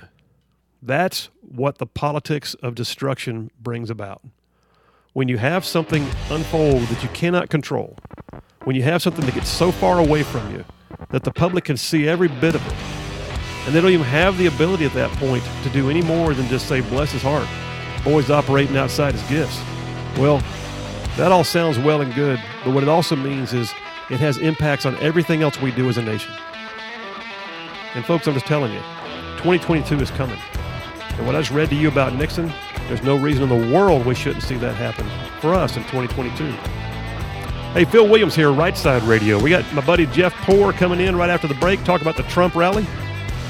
that's 0.82 1.30
what 1.42 1.78
the 1.78 1.86
politics 1.86 2.54
of 2.56 2.76
destruction 2.76 3.52
brings 3.60 3.90
about. 3.90 4.22
When 5.14 5.28
you 5.28 5.38
have 5.40 5.66
something 5.66 6.08
unfold 6.30 6.84
that 6.84 7.04
you 7.04 7.10
cannot 7.10 7.50
control, 7.50 7.98
when 8.64 8.78
you 8.78 8.84
have 8.84 9.02
something 9.02 9.26
that 9.26 9.36
gets 9.36 9.50
so 9.50 9.70
far 9.70 10.00
away 10.00 10.24
from 10.24 10.50
you 10.54 10.64
that 11.10 11.26
the 11.26 11.32
public 11.32 11.66
can 11.66 11.76
see 11.76 12.08
every 12.08 12.30
bit 12.30 12.56
of 12.56 12.66
it, 12.66 12.74
and 13.66 13.76
they 13.76 13.82
don't 13.82 13.92
even 13.92 14.06
have 14.06 14.38
the 14.38 14.46
ability 14.46 14.86
at 14.86 14.94
that 14.94 15.12
point 15.18 15.44
to 15.64 15.70
do 15.72 15.90
any 15.90 16.02
more 16.02 16.34
than 16.34 16.48
just 16.48 16.70
say, 16.70 16.80
bless 16.80 17.12
his 17.12 17.22
heart. 17.24 17.46
Boy's 18.06 18.30
operating 18.30 18.78
outside 18.78 19.14
his 19.14 19.24
gifts. 19.24 19.60
Well, 20.18 20.38
that 21.18 21.30
all 21.30 21.44
sounds 21.44 21.78
well 21.78 22.00
and 22.00 22.16
good, 22.16 22.42
but 22.64 22.74
what 22.74 22.82
it 22.82 22.90
also 22.90 23.18
means 23.18 23.52
is 23.52 23.74
it 24.10 24.22
has 24.22 24.38
impacts 24.38 24.86
on 24.86 24.96
everything 25.00 25.42
else 25.44 25.60
we 25.60 25.72
do 25.72 25.90
as 25.90 25.98
a 25.98 26.02
nation. 26.02 26.34
And 27.96 28.06
folks, 28.06 28.30
I'm 28.30 28.34
just 28.34 28.46
telling 28.46 28.72
you, 28.72 28.80
2022 29.40 30.00
is 30.00 30.12
coming. 30.12 30.40
And 31.18 31.28
what 31.28 31.36
I 31.36 31.42
just 31.42 31.52
read 31.52 31.70
to 31.72 31.76
you 31.76 31.90
about 31.90 32.16
Nixon, 32.16 32.50
there's 32.92 33.04
no 33.04 33.16
reason 33.16 33.44
in 33.44 33.48
the 33.48 33.74
world 33.74 34.06
we 34.06 34.14
shouldn't 34.14 34.44
see 34.44 34.58
that 34.58 34.76
happen 34.76 35.08
for 35.40 35.54
us 35.54 35.78
in 35.78 35.84
2022. 35.84 36.46
Hey, 37.72 37.86
Phil 37.86 38.06
Williams 38.06 38.36
here, 38.36 38.52
Right 38.52 38.76
Side 38.76 39.02
Radio. 39.04 39.42
We 39.42 39.50
got 39.50 39.64
my 39.74 39.80
buddy 39.86 40.08
Jeff 40.08 40.34
Poor 40.42 40.74
coming 40.74 41.00
in 41.00 41.16
right 41.16 41.30
after 41.30 41.48
the 41.48 41.54
break, 41.54 41.82
talk 41.86 42.02
about 42.02 42.18
the 42.18 42.24
Trump 42.24 42.54
rally. 42.54 42.86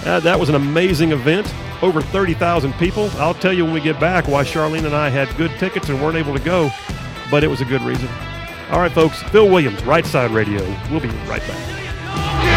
Uh, 0.06 0.20
that 0.20 0.40
was 0.40 0.50
an 0.50 0.54
amazing 0.54 1.12
event. 1.12 1.52
Over 1.82 2.04
30,000 2.04 2.72
people. 2.74 3.10
I'll 3.16 3.34
tell 3.34 3.52
you 3.52 3.66
when 3.66 3.74
we 3.74 3.82
get 3.82 4.00
back 4.00 4.28
why 4.28 4.44
Charlene 4.44 4.86
and 4.86 4.94
I 4.94 5.10
had 5.10 5.36
good 5.38 5.50
tickets 5.58 5.90
and 5.90 6.00
weren't 6.00 6.18
able 6.18 6.38
to 6.38 6.44
go, 6.44 6.70
but 7.32 7.44
it 7.44 7.48
was 7.48 7.62
a 7.62 7.66
good 7.66 7.82
reason. 7.82 8.08
All 8.70 8.80
right, 8.80 8.92
folks. 8.92 9.24
Phil 9.24 9.50
Williams, 9.50 9.84
Right 9.86 10.06
Side 10.06 10.30
Radio. 10.30 10.64
We'll 10.92 11.00
be 11.00 11.10
right 11.26 11.42
back. 11.48 12.51